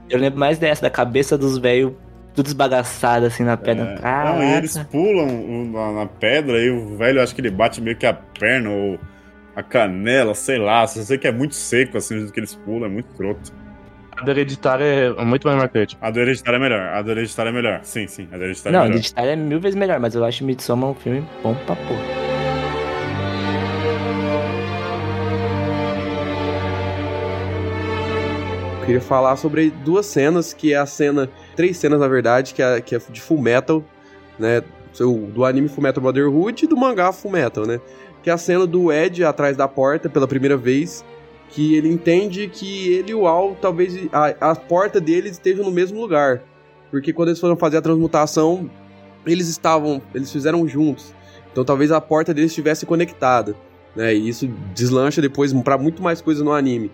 [0.09, 1.93] Eu lembro mais dessa, da cabeça dos velhos
[2.35, 3.99] tudo esbagaçado assim na pedra.
[4.03, 4.25] É.
[4.25, 5.27] Não, e eles pulam
[5.67, 8.99] na, na, pedra e o velho acho que ele bate meio que a perna ou
[9.55, 10.87] a canela, sei lá.
[10.87, 13.53] Só sei que é muito seco assim do que eles pulam, é muito croto.
[14.17, 15.97] A do Hereditário é muito mais marcante.
[16.01, 16.81] A do Hereditário é melhor.
[16.81, 17.81] A do Hereditário é melhor.
[17.83, 18.29] Sim, sim.
[18.33, 18.89] A do Hereditário Não, é melhor.
[18.89, 21.75] Não, a Hereditário é mil vezes melhor, mas eu acho Midsommar um filme bom pra
[21.77, 22.35] porra.
[28.85, 32.81] queria falar sobre duas cenas, que é a cena, três cenas na verdade, que é,
[32.81, 33.85] que é de Full Metal,
[34.39, 34.63] né?
[35.33, 37.81] Do anime Full Metal Brotherhood e do mangá Full Metal, né?
[38.23, 41.05] Que é a cena do Ed atrás da porta pela primeira vez,
[41.51, 45.71] que ele entende que ele e o Al, talvez a, a porta deles estejam no
[45.71, 46.43] mesmo lugar.
[46.91, 48.71] Porque quando eles foram fazer a transmutação,
[49.27, 51.13] eles estavam, eles fizeram juntos.
[51.51, 53.55] Então talvez a porta deles estivesse conectada,
[53.95, 54.15] né?
[54.15, 56.91] E isso deslancha depois para muito mais coisa no anime.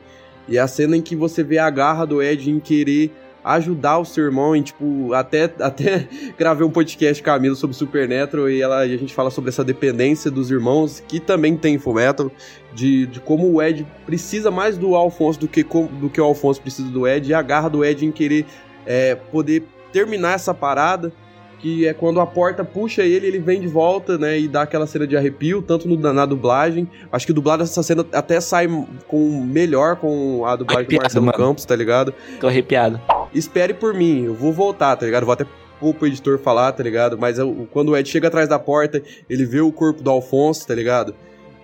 [0.48, 3.12] E é a cena em que você vê a garra do Ed em querer
[3.44, 6.06] ajudar o seu irmão em, tipo, até, até
[6.38, 10.30] gravei um podcast Camila sobre Supernatural e, ela, e a gente fala sobre essa dependência
[10.30, 12.30] dos irmãos, que também tem Fullmetal,
[12.74, 16.60] de, de como o Ed precisa mais do Alfonso do que, do que o Alfonso
[16.60, 18.46] precisa do Ed, e a garra do Ed em querer
[18.86, 21.12] é, poder terminar essa parada
[21.60, 24.86] que é quando a porta puxa ele, ele vem de volta, né, e dá aquela
[24.86, 26.88] cena de arrepio, tanto no, na, na dublagem.
[27.12, 28.66] Acho que dublado essa cena até sai
[29.06, 31.38] com melhor com a dublagem arrepiado, do Marcelo mano.
[31.38, 32.14] Campos, tá ligado?
[32.40, 33.00] Tô arrepiado.
[33.34, 35.24] Espere por mim, eu vou voltar, tá ligado?
[35.24, 35.46] Vou até
[35.78, 37.16] pôr pro editor falar, tá ligado?
[37.18, 40.66] Mas eu, quando o Ed chega atrás da porta, ele vê o corpo do Alfonso,
[40.66, 41.14] tá ligado?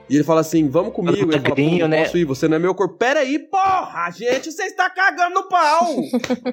[0.08, 1.32] E ele fala assim, vamos comigo.
[1.32, 2.04] Ele fala, não né?
[2.04, 2.94] posso ir, você não é meu corpo.
[2.94, 5.86] Pera aí, porra, gente, você está cagando no pau.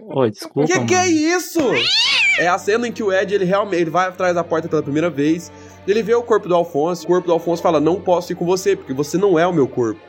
[0.17, 0.87] Oi, desculpa, Que mano.
[0.87, 1.59] que é isso?
[2.39, 4.81] É a cena em que o Ed, ele realmente ele vai atrás da porta pela
[4.81, 5.51] primeira vez,
[5.87, 8.45] ele vê o corpo do Alfonso, o corpo do Alfonso fala, não posso ir com
[8.45, 9.99] você, porque você não é o meu corpo,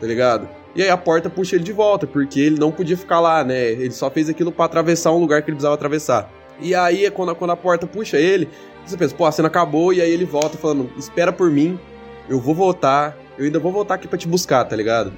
[0.00, 0.48] tá ligado?
[0.76, 3.70] E aí a porta puxa ele de volta, porque ele não podia ficar lá, né?
[3.70, 6.30] Ele só fez aquilo para atravessar um lugar que ele precisava atravessar.
[6.60, 8.48] E aí, quando, quando a porta puxa ele,
[8.86, 11.78] você pensa, pô, a cena acabou, e aí ele volta falando, espera por mim,
[12.28, 15.12] eu vou voltar, eu ainda vou voltar aqui pra te buscar, tá ligado?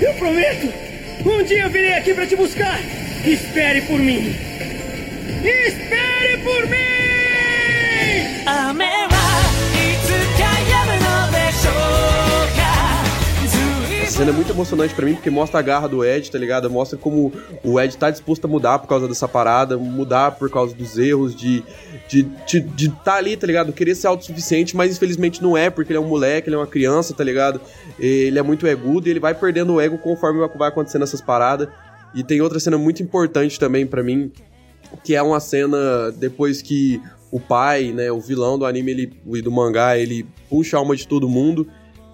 [0.00, 0.72] Eu prometo!
[1.24, 2.80] Um dia eu virei aqui pra te buscar!
[3.24, 4.34] Espere por mim!
[5.42, 6.85] Espere por mim!
[14.16, 16.70] Cena é muito emocionante para mim porque mostra a garra do Ed, tá ligado?
[16.70, 17.30] Mostra como
[17.62, 21.36] o Ed tá disposto a mudar por causa dessa parada, mudar por causa dos erros,
[21.36, 21.62] de
[22.08, 23.74] de, de, de tá ali, tá ligado?
[23.74, 26.66] Querer ser autossuficiente, mas infelizmente não é, porque ele é um moleque, ele é uma
[26.66, 27.60] criança, tá ligado?
[27.98, 31.68] Ele é muito egudo e ele vai perdendo o ego conforme vai acontecendo essas paradas.
[32.14, 34.32] E tem outra cena muito importante também para mim,
[35.04, 39.42] que é uma cena depois que o pai, né, o vilão do anime ele, e
[39.42, 41.66] do mangá, ele puxa a alma de todo mundo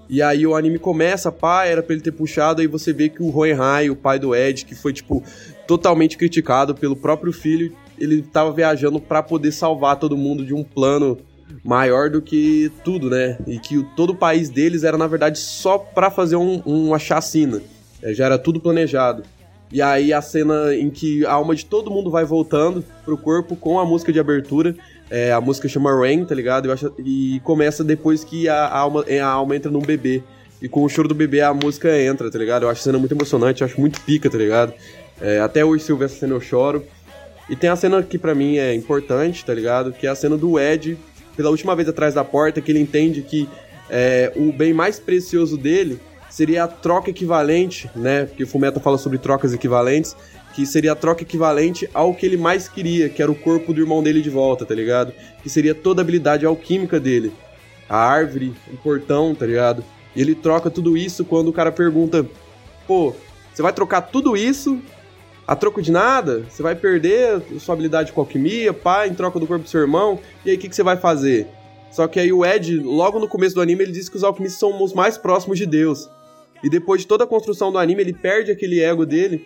[0.09, 3.23] e aí o anime começa, pá, era pra ele ter puxado, aí você vê que
[3.23, 5.23] o Hohenheim, o pai do Ed, que foi, tipo,
[5.67, 10.65] totalmente criticado pelo próprio filho, ele tava viajando para poder salvar todo mundo de um
[10.65, 11.19] plano
[11.65, 13.39] maior do que tudo, né?
[13.47, 17.63] E que todo o país deles era, na verdade, só para fazer um, uma chacina.
[18.03, 19.23] É, já era tudo planejado.
[19.71, 23.57] E aí a cena em que a alma de todo mundo vai voltando pro corpo
[23.57, 24.75] com a música de abertura.
[25.15, 26.73] É, a música chama Rain, tá ligado?
[26.73, 30.23] Acho, e começa depois que a alma, a alma entra num bebê.
[30.63, 32.63] E com o choro do bebê a música entra, tá ligado?
[32.63, 34.73] Eu acho a cena muito emocionante, acho muito pica, tá ligado?
[35.21, 36.83] É, até hoje, se eu ver essa cena, eu choro.
[37.51, 39.93] E tem a cena que para mim é importante, tá ligado?
[39.93, 40.97] Que é a cena do Ed,
[41.37, 43.47] pela última vez atrás da porta, que ele entende que
[43.91, 46.01] é, o bem mais precioso dele
[46.31, 48.25] seria a troca equivalente, né?
[48.25, 50.17] Porque o Fumeta fala sobre trocas equivalentes
[50.55, 53.81] que seria a troca equivalente ao que ele mais queria, que era o corpo do
[53.81, 55.13] irmão dele de volta, tá ligado?
[55.43, 57.33] Que seria toda a habilidade alquímica dele.
[57.89, 59.85] A árvore, o portão, tá ligado?
[60.15, 62.27] E ele troca tudo isso quando o cara pergunta:
[62.87, 63.15] pô,
[63.53, 64.81] você vai trocar tudo isso
[65.47, 66.45] a troco de nada?
[66.49, 70.21] Você vai perder sua habilidade com alquimia, pá, em troca do corpo do seu irmão?
[70.45, 71.47] E aí o que, que você vai fazer?
[71.91, 74.59] Só que aí o Ed, logo no começo do anime, ele diz que os alquimistas
[74.59, 76.09] são os mais próximos de Deus.
[76.65, 79.45] E depois de toda a construção do anime, ele perde aquele ego dele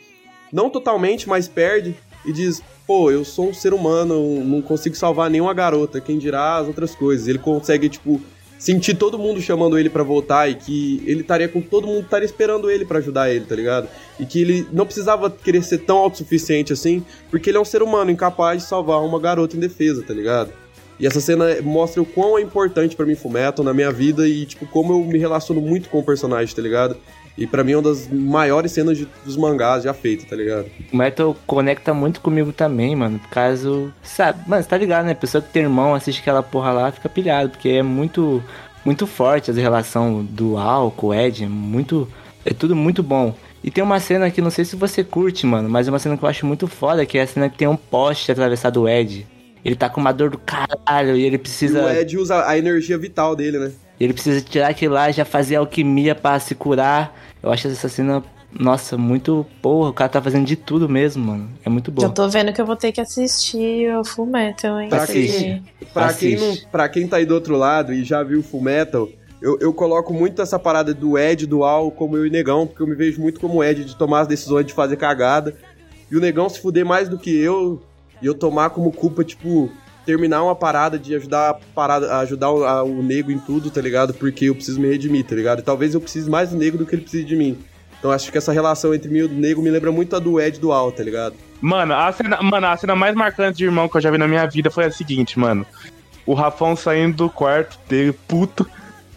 [0.56, 1.94] não totalmente, mas perde
[2.24, 6.56] e diz: pô, eu sou um ser humano, não consigo salvar nenhuma garota, quem dirá
[6.56, 7.28] as outras coisas.
[7.28, 8.22] Ele consegue, tipo,
[8.58, 12.24] sentir todo mundo chamando ele para voltar e que ele estaria com todo mundo estaria
[12.24, 13.86] esperando ele para ajudar ele, tá ligado?
[14.18, 17.82] E que ele não precisava querer ser tão autossuficiente assim, porque ele é um ser
[17.82, 20.50] humano incapaz de salvar uma garota indefesa, tá ligado?
[20.98, 24.46] E essa cena mostra o quão é importante para mim Fullmetal na minha vida e,
[24.46, 26.96] tipo, como eu me relaciono muito com o personagem, tá ligado?
[27.36, 30.66] E para mim é uma das maiores cenas de, dos mangás já feitas, tá ligado?
[30.90, 33.18] O Metal conecta muito comigo também, mano.
[33.18, 33.92] Por causa.
[34.02, 35.12] Sabe, mano, você tá ligado, né?
[35.12, 38.42] A pessoa que tem irmão, assiste aquela porra lá, fica pilhado, porque é muito.
[38.84, 41.44] Muito forte a relação do Al com o Ed.
[41.44, 42.08] É muito.
[42.44, 43.34] É tudo muito bom.
[43.62, 46.16] E tem uma cena que não sei se você curte, mano, mas é uma cena
[46.16, 48.88] que eu acho muito foda, que é a cena que tem um poste atravessado o
[48.88, 49.26] Ed.
[49.64, 51.80] Ele tá com uma dor do caralho e ele precisa.
[51.80, 53.72] E o Ed usa a energia vital dele, né?
[53.98, 57.12] Ele precisa tirar aquilo lá, já fazer alquimia para se curar.
[57.42, 58.22] Eu acho essa cena
[58.52, 59.46] Nossa, muito.
[59.60, 61.50] Porra, o cara tá fazendo de tudo mesmo, mano.
[61.64, 62.02] É muito bom.
[62.02, 64.88] Já tô vendo que eu vou ter que assistir o Full Metal, hein?
[64.88, 65.62] Pra quem,
[65.92, 69.08] pra, quem não, pra quem tá aí do outro lado e já viu Full Metal,
[69.40, 72.86] eu, eu coloco muito essa parada do Ed dual como eu e Negão, porque eu
[72.86, 75.54] me vejo muito como Ed de tomar as decisões de fazer cagada.
[76.10, 77.82] E o Negão se fuder mais do que eu,
[78.22, 79.70] e eu tomar como culpa, tipo,
[80.06, 83.80] terminar uma parada de ajudar a parada, ajudar o, a, o nego em tudo, tá
[83.80, 84.14] ligado?
[84.14, 85.58] Porque eu preciso me redimir, tá ligado?
[85.58, 87.58] E talvez eu precise mais do nego do que ele precise de mim.
[87.98, 90.40] Então acho que essa relação entre mim e o nego me lembra muito a do
[90.40, 91.34] Ed dual, tá ligado?
[91.60, 94.28] Mano a, cena, mano, a cena mais marcante de irmão que eu já vi na
[94.28, 95.66] minha vida foi a seguinte, mano.
[96.24, 98.68] O Rafão saindo do quarto dele, puto,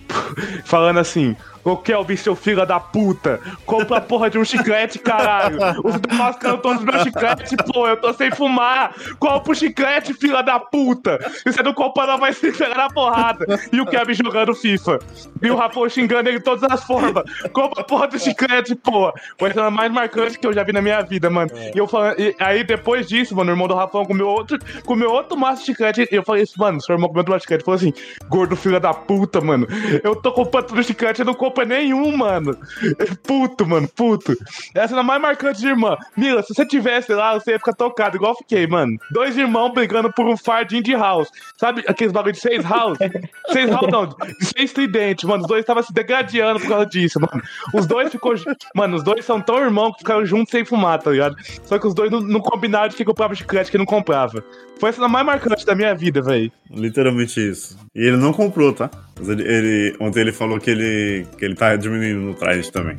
[0.66, 5.60] falando assim: Ô Kelvin, seu filho da puta, compra a porra de um chiclete, caralho.
[5.84, 8.94] Os demais todos os meus chicletes, pô, eu tô sem fumar.
[9.20, 11.20] Compra o chiclete, filha da puta.
[11.32, 13.46] Se você não comprar, não vai se pegar na porrada.
[13.72, 15.00] E o Kevin jogando FIFA.
[15.42, 17.24] E o Rafa xingando ele de todas as formas.
[17.52, 19.14] Compra a porra do chiclete, pô.
[19.38, 21.52] Foi a cena mais marcante que eu já vi na minha vida, mano.
[21.74, 25.12] E eu falando, e aí depois disso, mano, o irmão do Rafão comeu outro, comeu
[25.12, 26.08] outro maço de chiclete.
[26.12, 27.66] E eu falei isso, mano, seu irmão comeu outro maço de chiclete.
[27.66, 27.94] Falou assim,
[28.28, 29.68] gordo filha da puta, mano.
[30.04, 32.58] Eu tô comprando tudo chiclete, eu não compro nenhum, mano.
[33.24, 34.36] Puto, mano, puto.
[34.74, 35.98] Essa é a mais marcante de irmã.
[36.16, 38.98] Mila, se você tivesse lá, você ia ficar tocado, igual eu fiquei, mano.
[39.12, 41.30] Dois irmãos brigando por um fardinho de house.
[41.58, 42.98] Sabe aqueles bagulho de seis house?
[43.52, 45.42] seis house não, de seis tridentes, mano.
[45.44, 47.42] Os dois estavam se degradando por causa disso, mano.
[47.74, 48.34] Os dois ficou.
[48.76, 51.36] Mano, os dois são tão irmãos que ficaram juntos sem fumar, tá ligado?
[51.64, 54.44] Só que os dois não, não combinaram de que comprava chiclete que não comprava.
[54.80, 56.50] Foi a cena mais marcante da minha vida, velho.
[56.72, 57.78] Literalmente isso.
[57.94, 58.90] E ele não comprou, tá?
[59.20, 62.98] Mas ele, ele, ontem ele falou que ele, que ele tá diminuindo no traje também.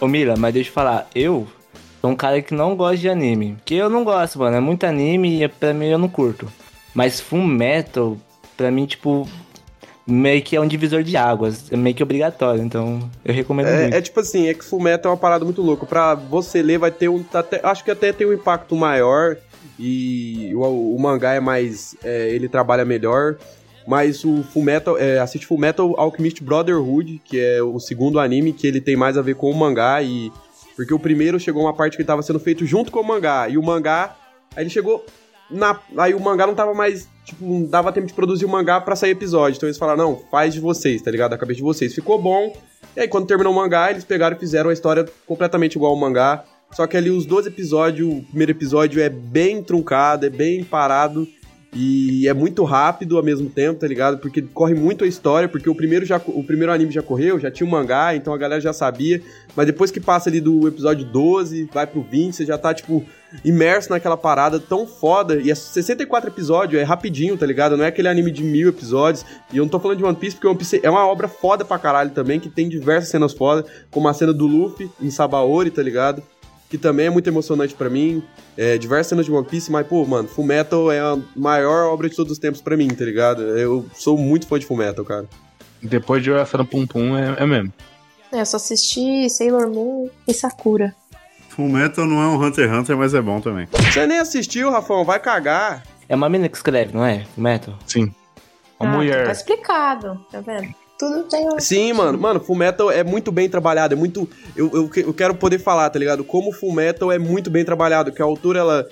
[0.00, 1.48] Ô Mila, mas deixa eu falar, eu
[2.00, 3.56] sou um cara que não gosta de anime.
[3.64, 4.58] Que eu não gosto, mano.
[4.58, 6.46] É muito anime e pra mim eu não curto.
[6.94, 8.16] Mas Full Metal,
[8.56, 9.28] pra mim, tipo,
[10.08, 11.70] meio que é um divisor de águas.
[11.70, 13.94] É meio que obrigatório, então eu recomendo é, muito.
[13.94, 15.84] É tipo assim, é que Full Metal é uma parada muito louca.
[15.84, 17.24] Pra você ler vai ter um...
[17.32, 19.36] Até, acho que até tem um impacto maior
[19.78, 21.94] e o, o mangá é mais...
[22.02, 23.36] É, ele trabalha melhor.
[23.86, 28.80] Mas o Fullmetal, é, assiste Fullmetal Alchemist Brotherhood, que é o segundo anime que ele
[28.80, 30.30] tem mais a ver com o mangá e
[30.76, 33.58] porque o primeiro chegou uma parte que estava sendo feito junto com o mangá e
[33.58, 34.14] o mangá,
[34.54, 35.04] aí ele chegou
[35.50, 38.80] na aí o mangá não tava mais, tipo, não dava tempo de produzir o mangá
[38.80, 39.56] para sair episódio.
[39.56, 41.30] Então eles falaram: "Não, faz de vocês, tá ligado?
[41.30, 41.94] Da cabeça de vocês".
[41.94, 42.52] Ficou bom.
[42.96, 45.98] E aí quando terminou o mangá, eles pegaram e fizeram a história completamente igual ao
[45.98, 46.44] mangá.
[46.72, 51.26] Só que ali os 12 episódios, o primeiro episódio é bem truncado, é bem parado.
[51.74, 54.18] E é muito rápido ao mesmo tempo, tá ligado?
[54.18, 57.50] Porque corre muito a história, porque o primeiro, já, o primeiro anime já correu, já
[57.50, 59.20] tinha um mangá, então a galera já sabia.
[59.54, 63.04] Mas depois que passa ali do episódio 12, vai pro 20, você já tá, tipo,
[63.44, 65.36] imerso naquela parada tão foda.
[65.36, 67.76] E é 64 episódios, é rapidinho, tá ligado?
[67.76, 69.24] Não é aquele anime de mil episódios.
[69.52, 71.66] E eu não tô falando de One Piece, porque One Piece é uma obra foda
[71.66, 75.70] pra caralho também, que tem diversas cenas foda, como a cena do Luffy em Sabaori,
[75.70, 76.22] tá ligado?
[76.68, 78.22] Que também é muito emocionante para mim.
[78.56, 82.08] É, diversas cenas de One Piece, mas, pô, mano, Full Metal é a maior obra
[82.08, 83.42] de todos os tempos para mim, tá ligado?
[83.42, 85.26] Eu sou muito fã de Full Metal, cara.
[85.82, 87.72] Depois de no Pum Pum, é, é mesmo.
[88.32, 90.94] É, eu só assisti Sailor Moon e Sakura.
[91.50, 93.66] Full Metal não é um Hunter x Hunter, mas é bom também.
[93.72, 95.82] Você nem assistiu, Rafão, vai cagar.
[96.08, 97.24] É uma menina que escreve, não é?
[97.34, 97.74] Full Metal?
[97.86, 98.12] Sim.
[98.78, 99.26] Uma ah, mulher.
[99.26, 100.74] Tá explicado, tá vendo?
[100.98, 101.60] Tudo tem um...
[101.60, 102.18] Sim, mano.
[102.18, 103.94] Mano, Full Metal é muito bem trabalhado.
[103.94, 104.28] É muito.
[104.56, 106.24] Eu, eu, eu quero poder falar, tá ligado?
[106.24, 108.10] Como Full Metal é muito bem trabalhado.
[108.12, 108.88] Que a autora, ela.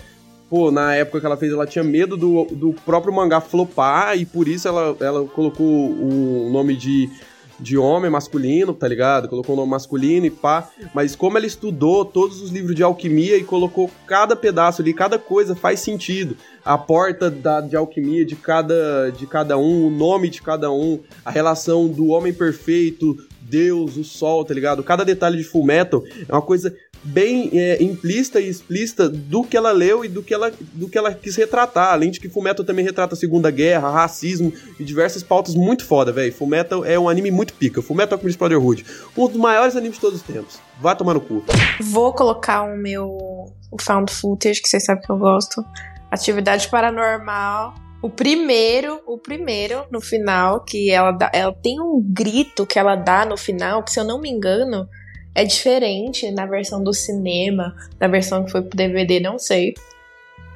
[0.48, 4.16] Pô, na época que ela fez, ela tinha medo do, do próprio mangá flopar.
[4.16, 7.10] E por isso ela, ela colocou o nome de
[7.58, 9.28] de homem masculino, tá ligado?
[9.28, 10.68] Colocou o nome masculino e pá.
[10.94, 15.18] Mas como ela estudou todos os livros de alquimia e colocou cada pedaço ali, cada
[15.18, 16.36] coisa faz sentido.
[16.66, 21.00] A porta da, de alquimia de cada, de cada um, o nome de cada um,
[21.24, 24.82] a relação do homem perfeito, Deus, o sol, tá ligado?
[24.82, 26.74] Cada detalhe de Full Metal é uma coisa
[27.06, 30.98] bem é, implícita e explícita do que ela leu e do que ela, do que
[30.98, 31.92] ela quis retratar.
[31.92, 36.12] Além de que Fullmetal também retrata a Segunda Guerra, racismo e diversas pautas muito foda,
[36.12, 36.32] velho.
[36.32, 37.80] Fullmetal é um anime muito pica.
[37.80, 38.84] Fullmetal Alchemist Brotherhood,
[39.16, 40.58] um dos maiores animes de todos os tempos.
[40.80, 41.44] Vá tomar no cu.
[41.80, 43.06] Vou colocar o meu
[43.70, 45.64] o found footage, que vocês sabem que eu gosto.
[46.10, 47.74] Atividade paranormal.
[48.02, 52.94] O primeiro, o primeiro, no final, que ela dá, ela tem um grito que ela
[52.94, 54.88] dá no final, que se eu não me engano,
[55.34, 59.74] é diferente na versão do cinema, na versão que foi pro DVD, não sei.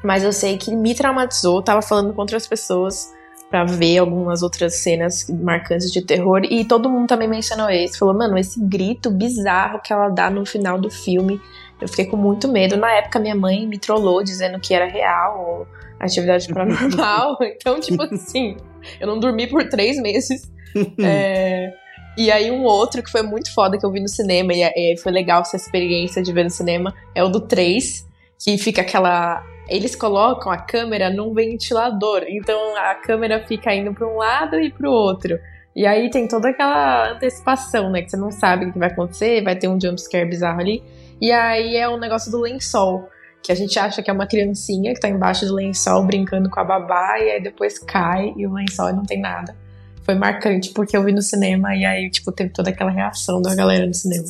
[0.02, 3.12] Mas eu sei que me traumatizou, tava falando com outras pessoas
[3.50, 8.14] para ver algumas outras cenas marcantes de terror e todo mundo também mencionou esse, falou:
[8.14, 11.40] "Mano, esse grito bizarro que ela dá no final do filme,
[11.80, 12.76] eu fiquei com muito medo.
[12.76, 15.66] Na época minha mãe me trollou dizendo que era real,
[15.98, 17.38] atividade paranormal.
[17.42, 18.56] então, tipo assim,
[19.00, 20.50] eu não dormi por três meses.
[21.02, 21.72] É,
[22.16, 24.96] e aí um outro que foi muito foda que eu vi no cinema, e, e
[24.96, 28.06] foi legal essa experiência de ver no cinema, é o do 3,
[28.38, 29.44] que fica aquela.
[29.68, 34.70] Eles colocam a câmera num ventilador, então a câmera fica indo para um lado e
[34.70, 35.40] para o outro.
[35.74, 38.02] E aí tem toda aquela antecipação, né?
[38.02, 40.82] Que você não sabe o que vai acontecer, vai ter um jumpscare bizarro ali.
[41.20, 43.08] E aí é o negócio do lençol,
[43.42, 46.60] que a gente acha que é uma criancinha que tá embaixo do lençol brincando com
[46.60, 49.54] a babá, e aí depois cai e o lençol não tem nada.
[50.02, 53.54] Foi marcante porque eu vi no cinema e aí, tipo, teve toda aquela reação da
[53.54, 54.24] galera no cinema.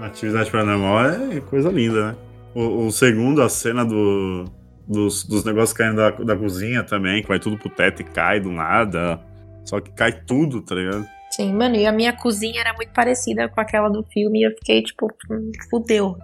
[0.00, 2.16] Atividade paranormal é coisa linda, né?
[2.54, 4.44] O, o segundo, a cena do,
[4.86, 8.40] dos, dos negócios caindo da, da cozinha também, que vai tudo pro teto e cai
[8.40, 9.20] do nada.
[9.64, 11.06] Só que cai tudo, tá ligado?
[11.30, 14.52] Sim, mano, e a minha cozinha era muito parecida com aquela do filme e eu
[14.52, 16.16] fiquei, tipo, hum, fudeu.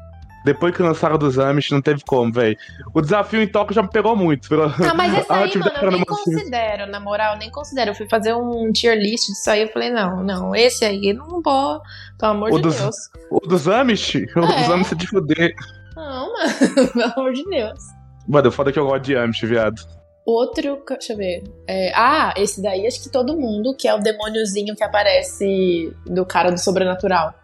[0.44, 2.56] Depois que lançaram dos Amish, não teve como, velho.
[2.94, 4.48] O desafio em Tóquio já me pegou muito.
[4.48, 4.66] Pela...
[4.66, 7.90] Ah, mas esse aí, mano, eu nem considero, na moral, eu nem considero.
[7.90, 11.40] Eu fui fazer um tier list disso aí, eu falei, não, não, esse aí não
[11.42, 11.80] vou,
[12.18, 12.96] pelo amor O de dos, Deus.
[13.30, 14.14] o dos Amish?
[14.36, 14.72] O dos É.
[14.72, 15.54] Amish é de fuder.
[15.96, 17.78] Não, mano, pelo amor de Deus.
[18.28, 19.82] Mano, foda que eu gosto de Amish, viado.
[20.24, 21.42] Outro, deixa eu ver.
[21.66, 26.24] É, ah, esse daí acho que todo mundo, que é o demôniozinho que aparece do
[26.24, 27.34] cara do sobrenatural.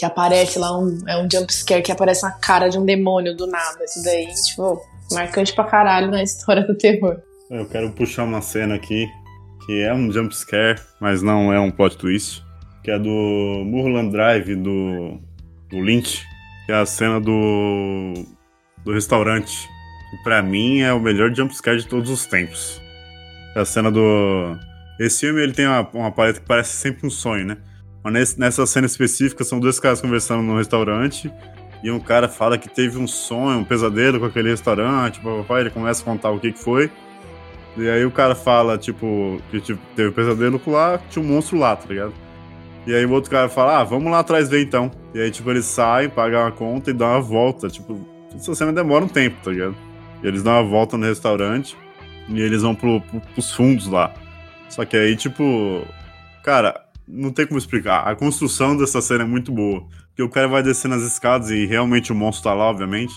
[0.00, 3.46] Que aparece lá, um, é um jumpscare que aparece uma cara de um demônio do
[3.46, 3.84] nada.
[3.84, 4.80] Esse daí, tipo,
[5.12, 7.18] marcante pra caralho na história do terror.
[7.50, 9.06] Eu quero puxar uma cena aqui
[9.66, 12.42] que é um jump scare, mas não é um plot twist,
[12.82, 15.20] que é do Mulholland Drive do,
[15.68, 16.24] do Lynch,
[16.64, 18.14] que é a cena do
[18.82, 19.68] do restaurante.
[20.10, 22.80] Que pra mim é o melhor jump scare de todos os tempos.
[23.54, 24.56] É a cena do
[24.98, 27.58] esse filme ele tem uma, uma paleta que parece sempre um sonho, né?
[28.02, 31.30] Mas nessa cena específica são dois caras conversando no restaurante
[31.82, 35.70] e um cara fala que teve um sonho, um pesadelo com aquele restaurante, papai, ele
[35.70, 36.90] começa a contar o que que foi.
[37.76, 41.58] E aí o cara fala, tipo, que tipo, teve um pesadelo lá, tinha um monstro
[41.58, 42.12] lá, tá ligado?
[42.86, 44.90] E aí o outro cara fala, ah, vamos lá atrás ver então.
[45.14, 47.68] E aí, tipo, eles saem, pagam a conta e dão uma volta.
[47.68, 49.76] Tipo, essa cena demora um tempo, tá ligado?
[50.22, 51.76] E eles dão uma volta no restaurante
[52.28, 54.12] e eles vão pro, pro, pros fundos lá.
[54.68, 55.86] Só que aí, tipo,
[56.42, 58.00] cara, não tem como explicar.
[58.06, 59.86] A construção dessa cena é muito boa.
[60.08, 63.14] Porque o cara vai descendo as escadas e realmente o monstro tá lá, obviamente.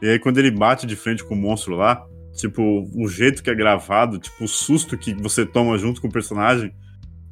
[0.00, 2.04] E aí, quando ele bate de frente com o monstro lá,
[2.34, 6.12] tipo, o jeito que é gravado, tipo, o susto que você toma junto com o
[6.12, 6.72] personagem.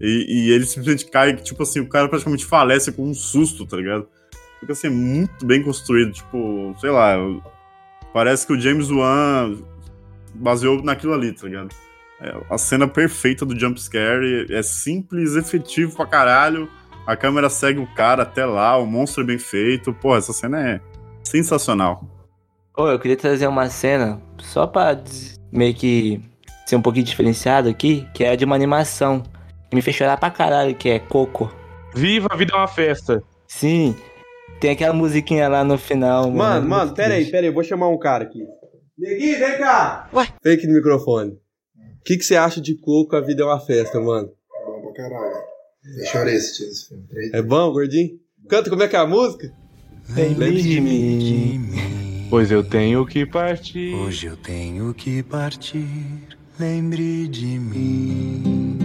[0.00, 3.76] E, e ele simplesmente cai, tipo assim, o cara praticamente falece com um susto, tá
[3.76, 4.06] ligado?
[4.60, 7.16] Fica assim, muito bem construído, tipo, sei lá.
[8.12, 9.56] Parece que o James Wan
[10.34, 11.74] baseou naquilo ali, tá ligado?
[12.20, 16.68] É a cena perfeita do jumpscare é simples, efetivo pra caralho.
[17.06, 19.92] A câmera segue o cara até lá, o monstro é bem feito.
[19.92, 20.80] Pô, essa cena é
[21.22, 22.04] sensacional.
[22.76, 25.00] Ô, eu queria trazer uma cena só pra
[25.52, 26.20] meio que
[26.66, 29.22] ser um pouquinho diferenciado aqui, que é de uma animação.
[29.68, 31.52] Que me fez chorar pra caralho, que é Coco.
[31.94, 33.22] Viva a vida é uma festa.
[33.46, 33.96] Sim.
[34.60, 36.30] Tem aquela musiquinha lá no final.
[36.30, 38.40] Mano, mano, pera aí, pera aí, eu vou chamar um cara aqui.
[38.98, 40.08] Neguinho, vem cá!
[40.12, 40.28] Ué?
[40.42, 41.36] Fake no microfone.
[42.06, 44.30] O que, que você acha de Coco, A Vida é uma Festa, mano?
[44.64, 45.42] Bom pra caralho.
[45.98, 47.04] Eu chorei assistindo esse filme.
[47.32, 48.10] É bom, gordinho?
[48.48, 49.52] Canta como é que é a música?
[50.14, 51.72] Lembre de mim.
[52.30, 53.92] Pois eu tenho que partir.
[53.92, 56.28] Hoje eu tenho que partir.
[56.60, 58.76] Lembre de mim.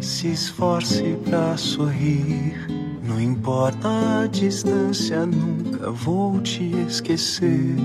[0.00, 2.56] Se esforce pra sorrir.
[3.04, 7.76] Não importa a distância, nunca vou te esquecer.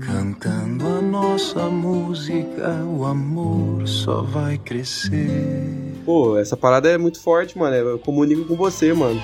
[0.00, 5.30] Cantando a nossa música, o amor só vai crescer.
[6.06, 7.76] Pô, essa parada é muito forte, mano.
[7.76, 9.20] Eu comunico com você, mano.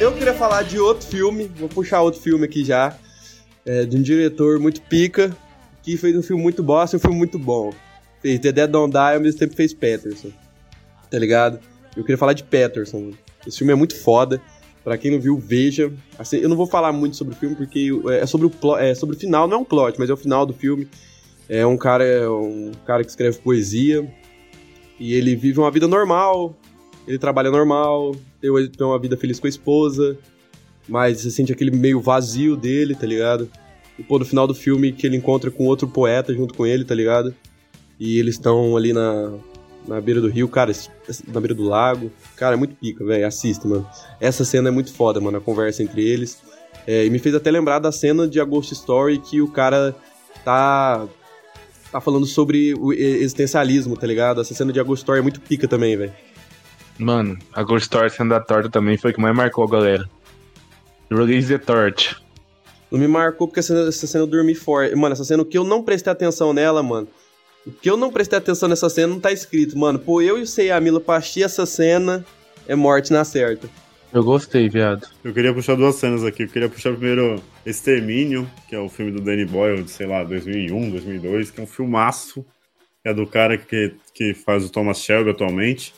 [0.00, 2.96] Eu queria falar de outro filme, vou puxar outro filme aqui já.
[3.64, 5.36] É, de um diretor muito pica,
[5.82, 7.72] que fez um filme muito bosta e um filme muito bom.
[8.20, 10.30] Fez The Dead Don't Die e ao mesmo tempo fez Patterson.
[11.10, 11.60] Tá ligado?
[11.96, 12.98] Eu queria falar de Patterson.
[12.98, 13.18] mano.
[13.46, 14.42] Esse filme é muito foda.
[14.86, 15.92] Pra quem não viu, veja.
[16.16, 19.16] Assim, eu não vou falar muito sobre o filme, porque é sobre o, é sobre
[19.16, 20.86] o final, não é um plot, mas é o final do filme.
[21.48, 24.08] É um cara, é um cara que escreve poesia.
[25.00, 26.56] E ele vive uma vida normal.
[27.04, 28.14] Ele trabalha normal.
[28.40, 28.48] Tem
[28.86, 30.16] uma vida feliz com a esposa.
[30.88, 33.50] Mas você sente aquele meio vazio dele, tá ligado?
[33.98, 36.84] E pô, no final do filme que ele encontra com outro poeta junto com ele,
[36.84, 37.34] tá ligado?
[37.98, 39.32] E eles estão ali na,
[39.86, 40.72] na beira do rio, cara,
[41.28, 42.10] na beira do lago.
[42.36, 43.26] Cara, é muito pica, velho.
[43.26, 43.88] Assista, mano.
[44.20, 46.42] Essa cena é muito foda, mano, a conversa entre eles.
[46.86, 49.94] É, e me fez até lembrar da cena de A Ghost Story que o cara
[50.44, 51.06] tá.
[51.90, 54.40] tá falando sobre o existencialismo, tá ligado?
[54.40, 56.12] Essa cena de A Ghost Story é muito pica também, velho.
[56.98, 60.08] Mano, a Ghost Story sendo da torta também foi o que mais marcou a galera.
[61.10, 62.16] Release the Torch.
[62.90, 64.94] Não me marcou porque essa, essa cena eu dormi forte.
[64.94, 67.08] Mano, essa cena, que eu não prestei atenção nela, mano.
[67.66, 69.98] O que eu não prestei atenção nessa cena não tá escrito, mano.
[69.98, 72.24] Pô, eu e o Sei a Mila pra assistir essa cena
[72.68, 73.68] é morte na certa.
[74.12, 75.06] Eu gostei, viado.
[75.24, 76.44] Eu queria puxar duas cenas aqui.
[76.44, 80.22] Eu queria puxar primeiro Extermínio, que é o filme do Danny Boyle, de sei lá,
[80.22, 82.46] 2001, 2002, que é um filmaço.
[83.02, 85.92] Que é do cara que, que faz o Thomas Shelby atualmente.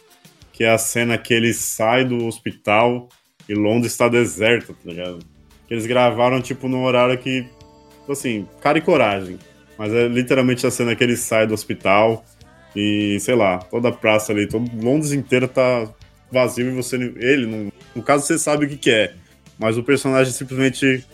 [0.52, 3.08] Que é a cena que ele sai do hospital
[3.46, 5.18] e Londres está deserta, tá ligado?
[5.66, 7.46] Que eles gravaram, tipo, no horário que.
[8.08, 9.38] Assim, cara e coragem.
[9.78, 12.24] Mas é literalmente a cena que ele sai do hospital
[12.74, 15.88] e, sei lá, toda a praça ali, todo Londres inteiro tá
[16.30, 16.96] vazio e você.
[16.96, 19.14] Ele, no, no caso, você sabe o que, que é.
[19.58, 21.04] Mas o personagem simplesmente.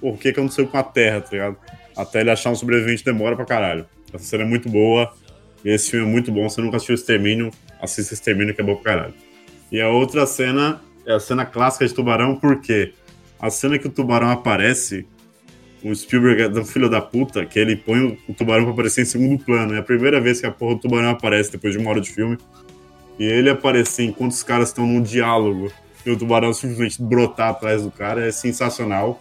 [0.00, 1.56] O que, que aconteceu com a Terra, tá ligado?
[1.96, 3.86] Até ele achar um sobrevivente demora pra caralho.
[4.12, 5.12] Essa cena é muito boa.
[5.64, 6.46] E esse filme é muito bom.
[6.48, 7.50] Se você nunca assistiu Extermínio,
[7.80, 9.14] assista Extermínio, que é bom pra caralho.
[9.72, 12.92] E a outra cena é a cena clássica de Tubarão, porque
[13.40, 15.06] a cena que o tubarão aparece,
[15.84, 19.02] o Spielberg é do filho da puta, que ele põe o, o tubarão pra aparecer
[19.02, 19.74] em segundo plano.
[19.74, 22.10] É a primeira vez que a porra do tubarão aparece depois de uma hora de
[22.10, 22.38] filme.
[23.18, 25.70] E ele aparecer enquanto os caras estão num diálogo
[26.04, 29.20] e o tubarão simplesmente brotar atrás do cara é sensacional.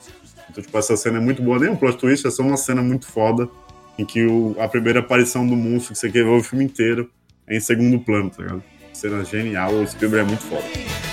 [0.49, 1.59] Então, tipo, essa cena é muito boa.
[1.59, 3.49] Nem um plot twist, é só uma cena muito foda
[3.97, 7.09] em que o, a primeira aparição do monstro que você quer ver o filme inteiro
[7.45, 8.63] é em segundo plano, tá ligado?
[8.93, 11.12] Cena genial, o Spielberg é muito foda.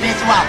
[0.00, 0.44] Pessoal.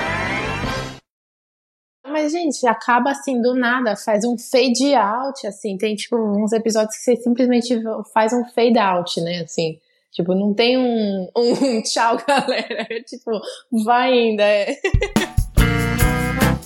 [2.08, 5.76] Mas, gente, acaba assim do nada, faz um fade out, assim.
[5.78, 7.82] Tem, tipo, uns episódios que você simplesmente
[8.14, 9.42] faz um fade out, né?
[9.42, 9.80] Assim.
[10.12, 12.86] Tipo, não tem um, um tchau, galera.
[12.90, 13.32] É tipo,
[13.84, 14.44] vai ainda.
[14.44, 14.78] É.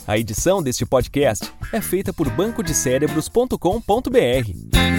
[0.06, 4.97] A edição deste podcast é feita por bancodecérebros.com.br.